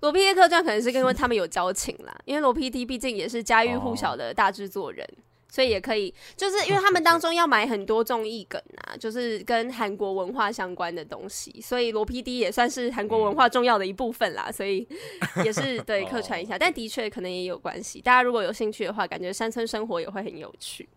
[0.00, 14.86] 罗 PD 客串可能是因为他们有交情啦，因为罗 PD 毕竟也是家喻户晓的大制作人，哦、所以也可以，就是因为他们当中要买很多综艺梗啊，就是跟韩国文化相关的东西，所以罗 PD 也算是韩国文化重要的一部分啦，嗯、所以
[15.44, 18.00] 也是对客串一下，哦、但的确可能也有关系。
[18.00, 20.88] 大家如果有兴趣的话，感觉山村生活也会很有趣。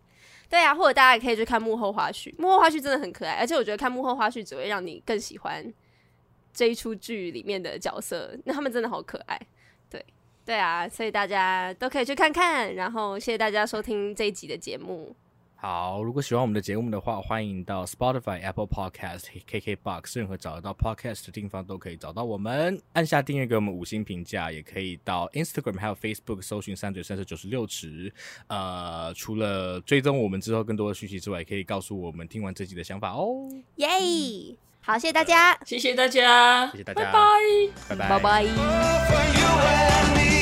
[0.52, 5.64] 对啊，或者大家也可以去看幕后花絮，幕后花絮真的很可爱，而且我觉得看幕后花絮只会让你更喜欢
[6.52, 9.40] 这一出剧里面的角色，那他们真的好可爱。
[9.88, 10.04] 对，
[10.44, 15.16] 对啊，所以大家都可以去看看，然后谢谢大家收听这一集的节目。
[15.62, 28.12] 好，如果喜欢我们的节目的话，欢迎到 Spotify、Apple Podcast、KKBox 任何找得到 Podcast 的地方都可以找到我们，按下订阅给我们五星评价，也可以到 Instagram 还有 Facebook 搜寻三嘴三舌九十六尺。
[28.48, 33.48] 呃，除了追踪我们之后更多的讯息之外，也可以告诉我们听完这集的想法哦。
[33.76, 34.56] 耶！Yeah!
[34.80, 37.04] 好，谢谢大家，谢谢大家，谢谢大家，
[37.88, 40.41] 拜拜，拜拜，拜拜。